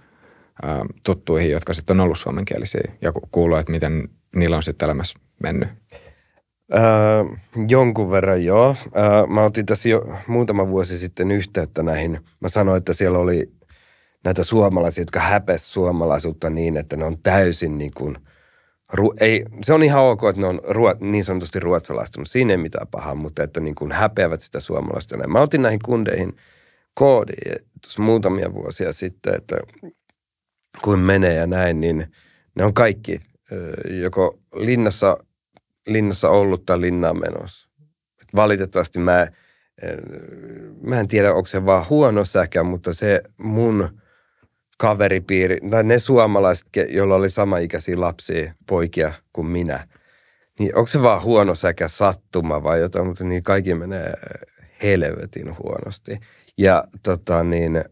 ähm, 0.66 0.88
tuttuihin, 1.04 1.52
jotka 1.52 1.74
sitten 1.74 2.00
on 2.00 2.04
ollut 2.04 2.20
suomenkielisiä 2.20 2.92
ja 3.02 3.12
kuuluu, 3.32 3.58
että 3.58 3.72
miten 3.72 4.10
niillä 4.36 4.56
on 4.56 4.64
sitten 4.64 4.86
elämässä 4.86 5.20
mennyt? 5.44 5.70
Öö, 6.74 7.24
jonkun 7.68 8.12
verran 8.12 8.46
joo. 8.46 8.76
Öö, 8.98 9.28
mä 9.28 9.44
otin 9.44 9.66
tässä 9.66 9.90
jo 9.90 10.18
muutama 10.28 10.68
vuosi 10.68 10.98
sitten 10.98 11.32
yhteyttä 11.32 11.84
näihin. 11.84 12.20
Mä 12.40 12.50
sanoin, 12.50 12.78
että 12.78 12.94
siellä 12.94 13.20
oli 13.20 13.52
näitä 14.24 14.44
suomalaisia, 14.44 15.02
jotka 15.02 15.20
häpes 15.20 15.74
suomalaisuutta 15.74 16.50
niin, 16.50 16.78
että 16.78 16.98
ne 16.98 17.06
on 17.06 17.18
täysin 17.24 17.78
niin 17.78 17.92
kuin– 17.94 18.18
Ru- 18.94 19.14
ei, 19.20 19.46
se 19.64 19.74
on 19.74 19.84
ihan 19.84 20.04
ok, 20.04 20.24
että 20.24 20.42
ne 20.42 20.48
on 20.48 20.62
ruo- 20.64 20.98
niin 21.00 21.26
sanotusti 21.26 21.60
ruotsalaistunut. 21.60 22.30
Siinä 22.30 22.54
ei 22.54 22.58
mitään 22.58 22.88
pahaa, 22.88 23.16
mutta 23.16 23.44
että 23.44 23.60
niin 23.60 23.76
kuin 23.76 23.92
häpeävät 23.92 24.42
sitä 24.42 24.60
suomalaista. 24.60 25.28
Mä 25.28 25.42
otin 25.42 25.62
näihin 25.62 25.80
kundeihin 25.86 26.36
koodiin 26.94 27.66
muutamia 27.98 28.54
vuosia 28.54 28.94
sitten, 28.94 29.36
että 29.36 29.58
kun 30.82 31.00
menee 31.00 31.34
ja 31.34 31.48
näin, 31.48 31.80
niin 31.80 32.12
ne 32.56 32.66
on 32.66 32.74
kaikki 32.74 33.22
joko 34.02 34.40
linnassa, 34.56 35.18
linnassa 35.88 36.30
ollut 36.30 36.66
tai 36.66 36.82
linnaan 36.82 37.20
menossa. 37.20 37.70
Et 38.22 38.28
valitettavasti 38.36 39.00
mä, 39.00 39.28
mä 40.82 41.00
en 41.00 41.08
tiedä, 41.08 41.34
onko 41.34 41.48
se 41.48 41.66
vaan 41.66 41.86
huono 41.90 42.26
säkä, 42.26 42.64
mutta 42.64 42.94
se 42.94 43.22
mun– 43.38 43.90
kaveripiiri, 44.78 45.60
tai 45.70 45.84
ne 45.84 46.00
suomalaiset, 46.00 46.68
joilla 46.90 47.16
oli 47.16 47.30
samaikäisiä 47.30 48.00
lapsia, 48.00 48.54
poikia 48.68 49.14
kuin 49.34 49.48
minä, 49.48 49.88
niin 50.60 50.76
onko 50.76 50.88
se 50.88 51.02
vaan 51.02 51.24
huono 51.24 51.56
säkä 51.56 51.88
sattuma 51.88 52.64
vai 52.64 52.80
jotain, 52.80 53.08
mutta 53.08 53.24
niin 53.24 53.44
kaikki 53.44 53.74
menee 53.76 54.14
helvetin 54.84 55.58
huonosti. 55.58 56.20
Ja 56.58 56.84
tota 57.04 57.44
niin, 57.44 57.86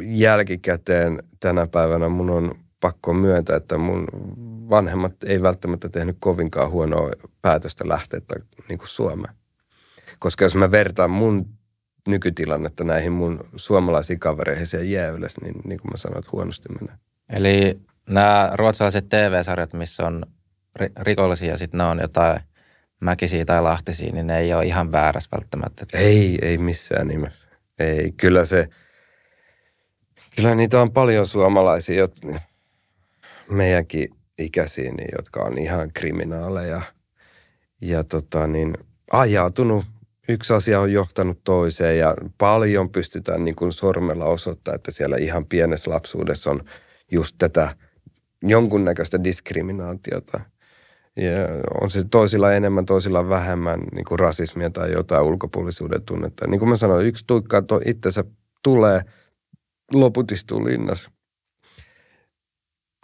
jälkikäteen 0.00 1.22
tänä 1.40 1.66
päivänä 1.66 2.08
mun 2.08 2.30
on 2.30 2.54
pakko 2.80 3.14
myöntää, 3.14 3.56
että 3.56 3.78
mun 3.78 4.06
vanhemmat 4.70 5.12
ei 5.24 5.42
välttämättä 5.42 5.88
tehnyt 5.88 6.16
kovinkaan 6.20 6.70
huonoa 6.70 7.10
päätöstä 7.42 7.88
lähteä 7.88 8.20
niin 8.68 8.78
kuin 8.78 8.88
Suomeen. 8.88 9.34
Koska 10.18 10.44
jos 10.44 10.54
mä 10.54 10.70
vertaan 10.70 11.10
mun 11.10 11.46
nykytilannetta 12.08 12.84
näihin 12.84 13.12
mun 13.12 13.44
suomalaisiin 13.56 14.18
kavereihin 14.18 14.66
siellä 14.66 14.86
Jääylässä, 14.86 15.40
niin, 15.44 15.54
niin 15.64 15.80
kuin 15.80 15.90
mä 15.90 15.96
sanoin, 15.96 16.18
että 16.18 16.30
huonosti 16.32 16.68
menee. 16.80 16.94
Eli 17.32 17.80
nämä 18.08 18.50
ruotsalaiset 18.54 19.08
TV-sarjat, 19.08 19.72
missä 19.72 20.06
on 20.06 20.22
rikollisia, 21.00 21.56
sitten 21.56 21.78
ne 21.78 21.84
on 21.84 21.98
jotain 21.98 22.40
mäkisiä 23.00 23.44
tai 23.44 23.62
lahtisia, 23.62 24.12
niin 24.12 24.26
ne 24.26 24.38
ei 24.38 24.54
ole 24.54 24.66
ihan 24.66 24.92
väärässä 24.92 25.28
välttämättä. 25.32 25.86
Ei, 25.94 26.38
ei 26.42 26.58
missään 26.58 27.08
nimessä. 27.08 27.48
Ei, 27.78 28.12
kyllä 28.12 28.44
se, 28.44 28.68
kyllä 30.38 30.54
niitä 30.54 30.82
on 30.82 30.92
paljon 30.92 31.26
suomalaisia, 31.26 31.98
jotka, 31.98 32.40
meidänkin 33.50 34.08
ikäisiä, 34.38 34.92
niin, 34.92 35.08
jotka 35.16 35.40
on 35.40 35.58
ihan 35.58 35.90
kriminaaleja 35.94 36.82
ja 37.80 38.04
tota, 38.04 38.46
niin, 38.46 38.74
ajautunut 39.12 39.84
yksi 40.28 40.52
asia 40.52 40.80
on 40.80 40.92
johtanut 40.92 41.38
toiseen 41.44 41.98
ja 41.98 42.14
paljon 42.38 42.90
pystytään 42.90 43.44
niin 43.44 43.54
kuin 43.54 43.72
sormella 43.72 44.24
osoittaa, 44.24 44.74
että 44.74 44.90
siellä 44.90 45.16
ihan 45.16 45.46
pienessä 45.46 45.90
lapsuudessa 45.90 46.50
on 46.50 46.64
just 47.10 47.36
tätä 47.38 47.76
jonkunnäköistä 48.42 49.24
diskriminaatiota. 49.24 50.40
Ja 51.16 51.32
on 51.80 51.90
se 51.90 52.04
toisilla 52.10 52.52
enemmän, 52.52 52.86
toisilla 52.86 53.28
vähemmän 53.28 53.80
niin 53.92 54.04
kuin 54.04 54.18
rasismia 54.18 54.70
tai 54.70 54.92
jotain 54.92 55.22
ulkopuolisuuden 55.22 56.02
tunnetta. 56.02 56.46
Niin 56.46 56.58
kuin 56.58 56.68
mä 56.68 56.76
sanoin, 56.76 57.06
yksi 57.06 57.24
tuikkaa 57.26 57.62
to, 57.62 57.80
itsensä 57.84 58.24
tulee, 58.62 59.02
loput 59.92 60.32
istuu 60.32 60.64
linnassa. 60.64 61.10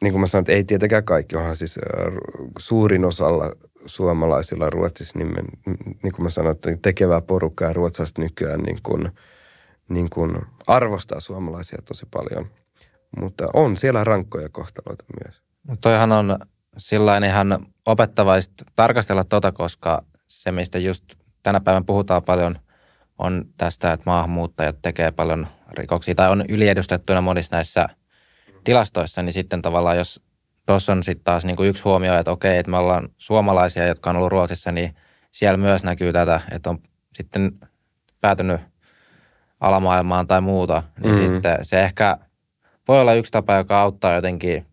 Niin 0.02 0.12
kuin 0.12 0.20
mä 0.20 0.26
sanoin, 0.26 0.42
että 0.42 0.52
ei 0.52 0.64
tietenkään 0.64 1.04
kaikki, 1.04 1.36
onhan 1.36 1.56
siis 1.56 1.78
äh, 1.78 2.12
suurin 2.58 3.04
osalla 3.04 3.52
suomalaisilla 3.86 4.70
Ruotsissa, 4.70 5.18
niin, 5.18 5.28
me, 5.28 5.42
niin 6.02 6.12
kuin 6.12 6.22
mä 6.22 6.30
sanoin, 6.30 6.54
että 6.56 6.70
tekevää 6.82 7.20
porukkaa 7.20 7.72
ruotsalaiset 7.72 8.18
nykyään 8.18 8.60
niin 8.60 8.78
kuin, 8.82 9.12
niin 9.88 10.10
kuin 10.10 10.36
arvostaa 10.66 11.20
suomalaisia 11.20 11.78
tosi 11.84 12.06
paljon. 12.10 12.50
Mutta 13.20 13.48
on 13.54 13.76
siellä 13.76 14.04
rankkoja 14.04 14.48
kohtaloita 14.48 15.04
myös. 15.24 15.42
No 15.68 15.76
toihan 15.80 16.12
on 16.12 16.38
sillä 16.78 17.18
ihan 17.26 17.66
opettavaista 17.86 18.64
tarkastella 18.76 19.24
tota, 19.24 19.52
koska 19.52 20.04
se, 20.28 20.52
mistä 20.52 20.78
just 20.78 21.04
tänä 21.42 21.60
päivänä 21.60 21.84
puhutaan 21.86 22.22
paljon, 22.22 22.58
on 23.24 23.44
tästä, 23.56 23.92
että 23.92 24.04
maahanmuuttajat 24.06 24.76
tekee 24.82 25.10
paljon 25.10 25.46
rikoksia 25.78 26.14
tai 26.14 26.30
on 26.30 26.44
yliedustettuina 26.48 27.20
monissa 27.20 27.56
näissä 27.56 27.88
tilastoissa, 28.64 29.22
niin 29.22 29.32
sitten 29.32 29.62
tavallaan 29.62 29.96
jos 29.96 30.20
tuossa 30.66 30.92
on 30.92 31.02
sitten 31.02 31.24
taas 31.24 31.44
niin 31.44 31.56
kuin 31.56 31.68
yksi 31.68 31.84
huomio, 31.84 32.18
että 32.18 32.30
okei, 32.30 32.58
että 32.58 32.70
me 32.70 32.76
ollaan 32.76 33.08
suomalaisia, 33.18 33.86
jotka 33.86 34.10
on 34.10 34.16
ollut 34.16 34.32
Ruotsissa, 34.32 34.72
niin 34.72 34.94
siellä 35.30 35.56
myös 35.56 35.84
näkyy 35.84 36.12
tätä, 36.12 36.40
että 36.50 36.70
on 36.70 36.78
sitten 37.14 37.52
päätynyt 38.20 38.60
alamaailmaan 39.60 40.26
tai 40.26 40.40
muuta, 40.40 40.82
niin 41.00 41.14
mm-hmm. 41.14 41.34
sitten 41.34 41.58
se 41.62 41.82
ehkä 41.82 42.18
voi 42.88 43.00
olla 43.00 43.14
yksi 43.14 43.32
tapa, 43.32 43.54
joka 43.54 43.80
auttaa 43.80 44.14
jotenkin 44.14 44.66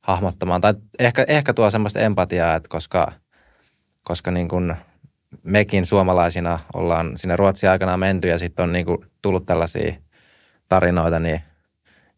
hahmottamaan, 0.00 0.60
tai 0.60 0.74
ehkä, 0.98 1.24
ehkä 1.28 1.54
tuo 1.54 1.70
semmoista 1.70 2.00
empatiaa, 2.00 2.54
että 2.54 2.68
koska, 2.68 3.12
koska 4.04 4.30
niin 4.30 4.48
kuin 4.48 4.74
mekin 5.42 5.86
suomalaisina 5.86 6.58
ollaan 6.74 7.12
sinne 7.16 7.36
Ruotsin 7.36 7.70
aikana 7.70 7.96
menty 7.96 8.28
ja 8.28 8.38
sitten 8.38 8.62
on 8.62 8.72
niin 8.72 8.86
kuin 8.86 8.98
tullut 9.22 9.46
tällaisia 9.46 9.94
tarinoita, 10.68 11.20
niin 11.20 11.40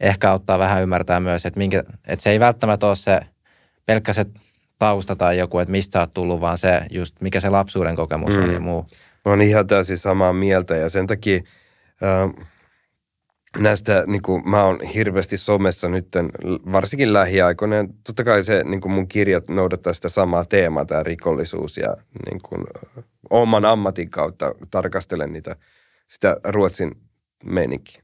ehkä 0.00 0.30
auttaa 0.30 0.58
vähän 0.58 0.82
ymmärtää 0.82 1.20
myös, 1.20 1.46
että, 1.46 1.58
minkä, 1.58 1.84
että 2.06 2.22
se 2.22 2.30
ei 2.30 2.40
välttämättä 2.40 2.86
ole 2.86 2.96
se 2.96 3.20
pelkkä 3.86 4.12
se 4.12 4.26
tausta 4.78 5.16
tai 5.16 5.38
joku, 5.38 5.58
että 5.58 5.72
mistä 5.72 5.92
sä 5.92 6.00
oot 6.00 6.14
tullut, 6.14 6.40
vaan 6.40 6.58
se 6.58 6.80
just 6.90 7.20
mikä 7.20 7.40
se 7.40 7.48
lapsuuden 7.48 7.96
kokemus 7.96 8.36
mm. 8.36 8.42
on 8.42 8.52
ja 8.52 8.60
muu. 8.60 8.86
Mä 9.24 9.32
oon 9.32 9.42
ihan 9.42 9.66
täysin 9.66 9.98
samaa 9.98 10.32
mieltä 10.32 10.76
ja 10.76 10.88
sen 10.88 11.06
takia 11.06 11.40
äh, 12.02 12.46
näistä, 13.58 14.04
niin 14.06 14.22
kuin, 14.22 14.50
mä 14.50 14.64
oon 14.64 14.80
hirveästi 14.80 15.38
somessa 15.38 15.88
nyt, 15.88 16.08
varsinkin 16.72 17.12
lähiaikoina. 17.12 17.76
Totta 18.06 18.24
kai 18.24 18.44
se, 18.44 18.64
niin 18.64 18.80
kuin 18.80 18.92
mun 18.92 19.08
kirjat 19.08 19.48
noudattaa 19.48 19.92
sitä 19.92 20.08
samaa 20.08 20.44
teemaa, 20.44 20.84
tämä 20.84 21.02
rikollisuus 21.02 21.76
ja 21.76 21.96
niin 22.30 22.42
kuin, 22.42 22.64
oman 23.30 23.64
ammatin 23.64 24.10
kautta 24.10 24.54
tarkastelen 24.70 25.32
niitä, 25.32 25.56
sitä 26.08 26.36
Ruotsin 26.44 26.96
meininkiä. 27.44 28.02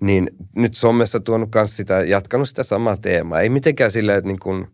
Niin 0.00 0.30
nyt 0.56 0.74
somessa 0.74 1.20
tuonut 1.20 1.48
myös 1.54 1.76
sitä, 1.76 2.00
jatkanut 2.00 2.48
sitä 2.48 2.62
samaa 2.62 2.96
teemaa. 2.96 3.40
Ei 3.40 3.48
mitenkään 3.48 3.90
silleen, 3.90 4.18
että 4.18 4.28
niin 4.28 4.40
kuin 4.40 4.66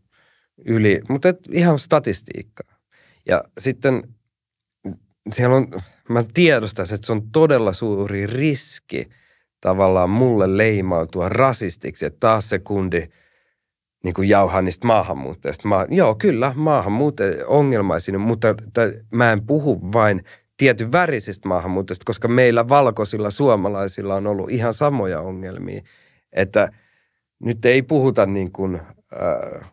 yli, 0.65 1.01
mutta 1.09 1.29
et 1.29 1.39
ihan 1.51 1.79
statistiikkaa. 1.79 2.77
Ja 3.27 3.45
sitten 3.59 4.03
siellä 5.33 5.57
on, 5.57 5.69
mä 6.09 6.25
tiedostan, 6.35 6.87
että 6.95 7.07
se 7.07 7.13
on 7.13 7.31
todella 7.31 7.73
suuri 7.73 8.27
riski– 8.27 9.09
tavallaan 9.63 10.11
mulle 10.11 10.57
leimautua 10.57 11.29
rasistiksi, 11.29 12.07
että 12.07 12.21
taas 12.21 12.49
se 12.49 12.59
kundi 12.59 13.09
niin 14.05 14.15
kuin 14.15 14.29
jauhaa 14.29 14.63
niistä 14.63 14.87
maahanmuuttajista. 14.87 15.69
Mä, 15.69 15.87
joo, 15.91 16.15
kyllä, 16.15 16.53
maahanmuuttajia 16.57 17.47
ongelmaisia, 17.47 18.19
mutta 18.19 18.55
t- 18.55 19.07
mä 19.13 19.33
en 19.33 19.47
puhu 19.47 19.93
vain 19.93 20.25
tietyn 20.57 20.93
värisistä 20.93 21.49
maahanmuuttajista, 21.49 22.05
koska 22.05 22.29
meillä 22.29 22.69
valkoisilla 22.69 23.31
suomalaisilla 23.31 24.15
on 24.15 24.27
ollut 24.27 24.51
ihan 24.51 24.75
samoja 24.75 25.21
ongelmia. 25.21 25.83
Että 26.33 26.73
nyt 27.39 27.65
ei 27.65 27.83
puhuta 27.83 28.27
niin 28.27 28.53
kuin, 28.53 28.81
äh, 29.23 29.73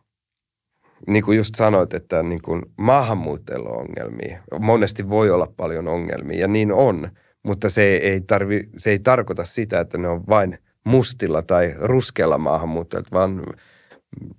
niin 1.07 1.23
kuin 1.23 1.37
just 1.37 1.55
sanoit, 1.55 1.93
että 1.93 2.23
niin 2.23 2.41
kuin 2.41 2.61
maahanmuuttajilla 2.77 3.69
on 3.69 3.77
ongelmia. 3.77 4.43
Monesti 4.59 5.09
voi 5.09 5.29
olla 5.29 5.47
paljon 5.57 5.87
ongelmia 5.87 6.39
ja 6.39 6.47
niin 6.47 6.71
on– 6.71 7.09
mutta 7.43 7.69
se 7.69 7.97
ei, 7.97 8.21
tarvi, 8.21 8.69
se 8.77 8.91
ei 8.91 8.99
tarkoita 8.99 9.45
sitä, 9.45 9.79
että 9.79 9.97
ne 9.97 10.07
on 10.07 10.23
vain 10.27 10.57
mustilla 10.83 11.41
tai 11.41 11.73
ruskealla 11.77 12.37
maahanmuuttajat, 12.37 13.11
vaan 13.11 13.43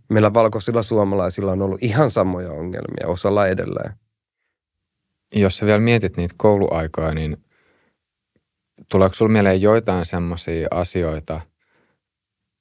meillä 0.09 0.35
valkoisilla 0.35 0.83
suomalaisilla 0.83 1.53
on 1.53 1.63
ollut 1.63 1.83
ihan 1.83 2.11
samoja 2.11 2.53
ongelmia, 2.53 3.07
osalla 3.07 3.47
edelleen. 3.47 3.93
Jos 5.35 5.59
sä 5.59 5.67
vielä 5.67 5.81
mietit 5.81 6.17
niitä 6.17 6.35
kouluaikaa, 6.37 7.15
niin 7.15 7.37
tuleeko 8.89 9.15
sulla 9.15 9.33
mieleen 9.33 9.63
joitain 9.63 10.07
semmoisia 10.07 10.69
asioita, 10.71 11.41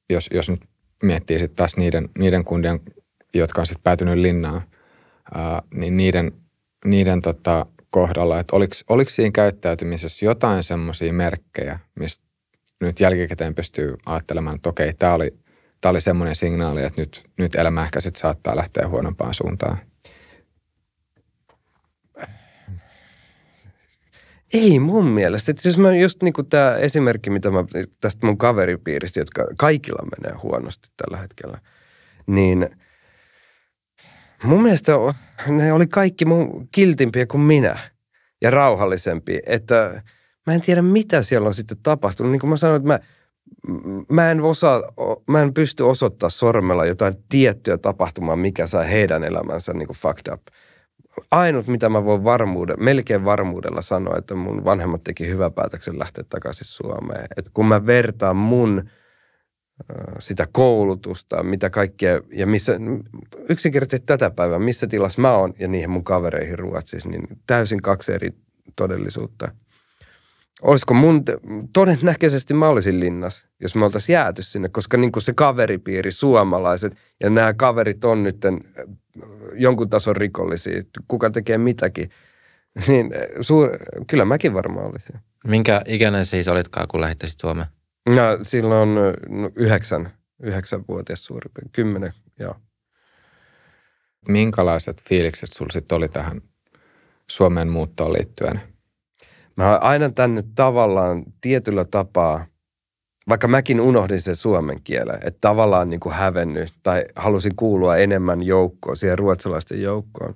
jos, 0.09 0.29
jos 0.33 0.49
nyt 0.49 0.61
miettii 1.03 1.39
sitten 1.39 1.55
taas 1.55 1.77
niiden, 1.77 2.09
niiden 2.17 2.43
kundien, 2.43 2.79
jotka 3.33 3.61
on 3.61 3.65
sitten 3.65 3.83
päätynyt 3.83 4.17
linnaan, 4.17 4.61
ää, 5.33 5.61
niin 5.73 5.97
niiden, 5.97 6.31
niiden 6.85 7.21
tota, 7.21 7.65
kohdalla, 7.89 8.39
että 8.39 8.55
oliko, 8.55 8.73
oliko 8.89 9.09
siinä 9.09 9.31
käyttäytymisessä 9.31 10.25
jotain 10.25 10.63
semmoisia 10.63 11.13
merkkejä, 11.13 11.79
mistä 11.99 12.25
nyt 12.81 12.99
jälkikäteen 12.99 13.55
pystyy 13.55 13.95
ajattelemaan, 14.05 14.55
että 14.55 14.69
okei, 14.69 14.93
tämä 14.93 15.13
oli, 15.13 15.37
tämä 15.81 15.89
oli 15.89 16.01
semmoinen 16.01 16.35
signaali, 16.35 16.83
että 16.83 17.01
nyt, 17.01 17.23
nyt 17.37 17.55
elämä 17.55 17.83
ehkä 17.83 17.99
sitten 17.99 18.21
saattaa 18.21 18.55
lähteä 18.55 18.87
huonompaan 18.87 19.33
suuntaan? 19.33 19.77
Ei 24.53 24.79
mun 24.79 25.05
mielestä. 25.05 25.51
Että 25.51 25.69
jos 25.69 25.77
mä 25.77 25.95
just 25.95 26.23
niin 26.23 26.33
tämä 26.49 26.75
esimerkki, 26.75 27.29
mitä 27.29 27.51
mä 27.51 27.63
tästä 28.01 28.25
mun 28.25 28.37
kaveripiiristä, 28.37 29.19
jotka 29.19 29.47
kaikilla 29.57 30.07
menee 30.17 30.37
huonosti 30.43 30.89
tällä 30.97 31.21
hetkellä, 31.21 31.59
niin– 32.27 32.69
Mun 34.43 34.63
mielestä 34.63 34.91
ne 35.47 35.73
oli 35.73 35.87
kaikki 35.87 36.25
mun 36.25 36.67
kiltimpiä 36.71 37.25
kuin 37.25 37.41
minä 37.41 37.77
ja 38.41 38.51
rauhallisempi, 38.51 39.39
että 39.45 40.03
mä 40.47 40.53
en 40.53 40.61
tiedä 40.61 40.81
mitä 40.81 41.21
siellä 41.21 41.47
on 41.47 41.53
sitten 41.53 41.77
tapahtunut. 41.83 42.31
Niin 42.31 42.39
kuin 42.39 42.49
mä 42.49 42.57
sanoin, 42.57 42.77
että 42.81 42.87
mä, 42.87 42.99
mä 44.09 44.31
en, 44.31 44.41
osaa, 44.41 44.83
mä 45.27 45.41
en 45.41 45.53
pysty 45.53 45.83
osoittamaan 45.83 46.31
sormella 46.31 46.85
jotain 46.85 47.13
tiettyä 47.29 47.77
tapahtumaa, 47.77 48.35
mikä 48.35 48.67
sai 48.67 48.89
heidän 48.91 49.23
elämänsä 49.23 49.73
niin 49.73 49.87
kuin 49.87 49.97
fucked 49.97 50.33
up. 50.33 50.41
Ainut, 51.31 51.67
mitä 51.67 51.89
mä 51.89 52.05
voin 52.05 52.23
varmuudella, 52.23 52.83
melkein 52.83 53.25
varmuudella 53.25 53.81
sanoa, 53.81 54.17
että 54.17 54.35
mun 54.35 54.65
vanhemmat 54.65 55.03
teki 55.03 55.27
hyvän 55.27 55.53
päätöksen 55.53 55.99
lähteä 55.99 56.23
takaisin 56.29 56.65
Suomeen. 56.65 57.27
että 57.37 57.51
kun 57.53 57.65
mä 57.65 57.85
vertaan 57.85 58.35
mun 58.35 58.89
sitä 60.19 60.47
koulutusta, 60.51 61.43
mitä 61.43 61.69
kaikkea, 61.69 62.21
ja 62.34 62.47
missä, 62.47 62.80
yksinkertaisesti 63.49 64.05
tätä 64.05 64.30
päivää, 64.30 64.59
missä 64.59 64.88
tilassa 64.88 65.21
mä 65.21 65.36
oon 65.36 65.53
ja 65.59 65.67
niihin 65.67 65.89
mun 65.89 66.03
kavereihin 66.03 66.59
Ruotsissa, 66.59 67.09
niin 67.09 67.27
täysin 67.47 67.82
kaksi 67.82 68.13
eri 68.13 68.30
todellisuutta. 68.75 69.51
Olisiko 70.61 70.93
mun, 70.93 71.23
todennäköisesti 71.73 72.53
mä 72.53 72.69
olisin 72.69 72.99
linnas, 72.99 73.47
jos 73.59 73.75
me 73.75 73.86
oltaisiin 73.86 74.13
jääty 74.13 74.43
sinne, 74.43 74.69
koska 74.69 74.97
niin 74.97 75.11
kuin 75.11 75.23
se 75.23 75.34
kaveripiiri, 75.34 76.11
suomalaiset, 76.11 76.95
ja 77.23 77.30
nämä 77.30 77.53
kaverit 77.53 78.05
on 78.05 78.23
nyt 78.23 78.38
jonkun 79.53 79.89
tason 79.89 80.15
rikollisia, 80.15 80.82
kuka 81.07 81.30
tekee 81.30 81.57
mitäkin, 81.57 82.09
niin 82.88 83.11
suur, 83.41 83.69
kyllä 84.07 84.25
mäkin 84.25 84.53
varmaan 84.53 84.86
olisin. 84.86 85.15
Minkä 85.47 85.82
ikäinen 85.86 86.25
siis 86.25 86.47
olitkaan, 86.47 86.88
kun 86.88 87.01
lähtisit 87.01 87.39
Suomeen? 87.39 87.67
No, 88.16 88.43
silloin 88.43 88.95
no, 88.95 89.01
yhdeksän, 89.55 90.12
yhdeksänvuotias 90.43 91.26
suurin 91.26 91.51
kymmenen, 91.72 92.14
joo. 92.39 92.55
Minkälaiset 94.28 95.03
fiilikset 95.10 95.53
sulla 95.53 95.72
sitten 95.72 95.95
oli 95.95 96.10
tähän 96.10 96.41
Suomen 97.28 97.70
muuttoon 97.70 98.14
liittyen? 98.14 98.62
Mä 99.57 99.72
oon 99.72 99.84
aina 99.84 100.10
tänne 100.10 100.43
tavallaan 100.55 101.24
tietyllä 101.41 101.86
tapaa, 101.86 102.45
vaikka 103.30 103.47
mäkin 103.47 103.82
unohdin 103.82 104.22
sen 104.22 104.36
suomen 104.36 104.82
kielen, 104.84 105.20
että 105.24 105.38
tavallaan 105.41 105.89
niin 105.89 105.99
kuin 105.99 106.16
hävennyt 106.16 106.74
tai 106.84 107.05
halusin 107.16 107.55
kuulua 107.55 107.97
enemmän 107.97 108.43
joukkoon, 108.43 108.97
siihen 108.97 109.20
ruotsalaisten 109.20 109.82
joukkoon, 109.82 110.36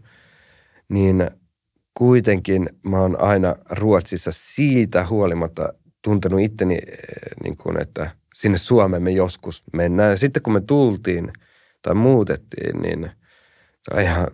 niin 0.90 1.32
kuitenkin 1.94 2.70
mä 2.84 3.00
oon 3.00 3.22
aina 3.22 3.56
Ruotsissa 3.70 4.32
siitä 4.34 5.08
huolimatta 5.08 5.74
tuntenut 6.04 6.42
itteni, 6.42 6.76
eh, 6.76 7.00
niin 7.44 7.58
kuin, 7.58 7.82
että 7.82 8.12
sinne 8.34 8.58
Suomeen 8.58 9.04
me 9.04 9.12
joskus 9.12 9.64
mennään. 9.74 10.10
Ja 10.10 10.18
sitten 10.18 10.44
kun 10.44 10.54
me 10.54 10.62
tultiin 10.62 11.34
tai 11.82 11.96
muutettiin, 11.96 12.82
niin 12.82 13.12
se 13.84 13.96
on 13.96 14.02
ihan 14.02 14.28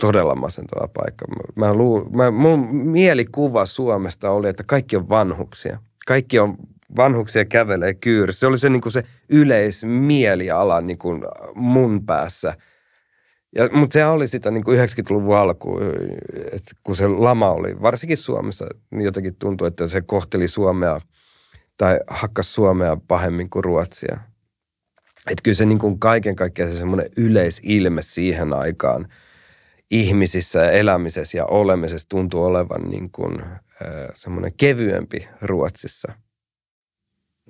todella 0.00 0.34
masentava 0.34 0.88
paikka. 0.88 1.24
Mä 1.56 1.74
luul, 1.74 2.04
mä, 2.10 2.30
mun 2.30 2.74
mielikuva 2.74 3.66
Suomesta 3.66 4.30
oli, 4.30 4.48
että 4.48 4.64
kaikki 4.66 4.96
on 4.96 5.08
vanhuksia. 5.08 5.78
Kaikki 6.06 6.38
on 6.38 6.56
vanhuksia 6.96 7.44
kävelee 7.44 7.94
kyyrissä. 7.94 8.40
Se 8.40 8.46
oli 8.46 8.58
se, 8.58 8.70
niin 8.70 8.80
kuin 8.80 8.92
se 8.92 9.04
yleismieliala 9.28 10.80
niin 10.80 10.98
kuin 10.98 11.22
mun 11.54 12.06
päässä– 12.06 12.54
ja, 13.58 13.68
mutta 13.72 13.94
se 13.94 14.06
oli 14.06 14.28
sitä 14.28 14.50
niin 14.50 14.64
kuin 14.64 14.78
90-luvun 14.78 15.36
alku, 15.36 15.78
että 16.52 16.72
kun 16.82 16.96
se 16.96 17.08
lama 17.08 17.50
oli, 17.50 17.82
varsinkin 17.82 18.16
Suomessa, 18.16 18.66
niin 18.90 19.04
jotenkin 19.04 19.36
tuntui, 19.36 19.68
että 19.68 19.86
se 19.86 20.00
kohteli 20.00 20.48
Suomea 20.48 21.00
tai 21.76 22.00
hakkas 22.06 22.54
Suomea 22.54 22.96
pahemmin 23.08 23.50
kuin 23.50 23.64
Ruotsia. 23.64 24.18
Että 25.30 25.42
kyllä 25.42 25.54
se 25.54 25.66
niin 25.66 25.78
kuin 25.78 25.98
kaiken 25.98 26.36
kaikkiaan 26.36 26.72
se 26.72 26.78
semmoinen 26.78 27.10
yleisilme 27.16 28.02
siihen 28.02 28.52
aikaan 28.52 29.08
ihmisissä 29.90 30.58
ja 30.58 30.70
elämisessä 30.70 31.38
ja 31.38 31.46
olemisessa 31.46 32.08
tuntuu 32.08 32.44
olevan 32.44 32.90
niin 32.90 33.10
kuin, 33.10 33.42
semmoinen 34.14 34.52
kevyempi 34.56 35.28
Ruotsissa. 35.42 36.12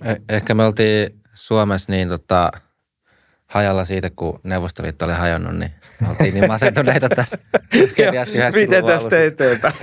Eh- 0.04 0.22
ehkä 0.28 0.54
me 0.54 0.64
oltiin 0.64 1.20
Suomessa 1.34 1.92
niin 1.92 2.08
tota, 2.08 2.50
hajalla 3.48 3.84
siitä, 3.84 4.10
kun 4.10 4.40
Neuvostoliitto 4.44 5.04
oli 5.04 5.12
hajonnut, 5.14 5.56
niin 5.58 5.72
oltiin 6.08 6.34
niin 6.34 6.48
masentuneita 6.48 7.08
tässä 7.08 7.38
Miten 8.54 8.84
tästä 8.84 9.24
eteenpäin? 9.24 9.74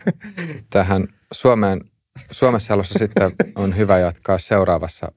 Tähän 0.70 1.08
Suomeen, 1.32 1.80
Suomessa 2.30 2.74
alussa 2.74 2.98
sitten 2.98 3.32
on 3.54 3.76
hyvä 3.76 3.98
jatkaa 3.98 4.38
seuraavassa, 4.38 5.12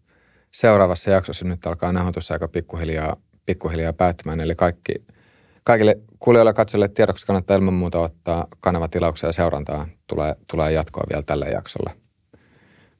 seuraavassa 0.51 1.11
jaksossa. 1.11 1.45
Nyt 1.45 1.65
alkaa 1.65 1.91
nauhoitus 1.91 2.31
aika 2.31 2.47
pikkuhiljaa, 2.47 3.15
pikkuhiljaa 3.45 3.93
päättymään. 3.93 4.39
Eli 4.39 4.55
kaikki, 4.55 4.93
kaikille 5.63 5.95
kuulijoille 6.19 6.49
ja 6.49 6.53
katsojille 6.53 6.87
tiedoksi 6.87 7.27
kannattaa 7.27 7.57
ilman 7.57 7.73
muuta 7.73 7.99
ottaa 7.99 8.47
kanavatilauksia 8.59 9.29
ja 9.29 9.33
seurantaa. 9.33 9.87
Tulee, 10.07 10.35
tulee 10.51 10.71
jatkoa 10.71 11.03
vielä 11.09 11.23
tälle 11.23 11.45
jaksolle. 11.45 12.02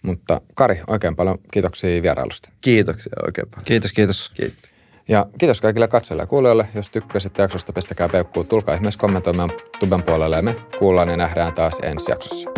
Mutta 0.04 0.42
Kari, 0.54 0.82
oikein 0.88 1.16
paljon 1.16 1.38
kiitoksia 1.52 2.02
vierailusta. 2.04 2.50
Kiitoksia 2.62 3.14
oikein 3.26 3.48
paljon. 3.50 3.66
Kiitos, 3.66 3.94
kiitos. 3.94 4.32
Kiitos. 4.36 4.74
Ja 5.08 5.26
kiitos 5.38 5.62
kaikille 5.62 5.88
katsojille 5.88 6.24
ja 6.24 6.28
kuulijoille. 6.28 6.68
Jos 6.76 6.90
tykkäsitte 6.90 7.42
jaksosta, 7.42 7.74
pistäkää 7.74 8.10
peukkuun. 8.10 8.48
Tulkaa 8.48 8.76
ihmeessä 8.76 9.00
kommentoimaan 9.00 9.52
tuben 9.80 10.04
puolelle 10.04 10.36
ja 10.36 10.42
me 10.42 10.56
kuullaan 10.80 11.10
ja 11.10 11.18
nähdään 11.18 11.54
taas 11.54 11.80
ensi 11.84 12.12
jaksossa. 12.12 12.50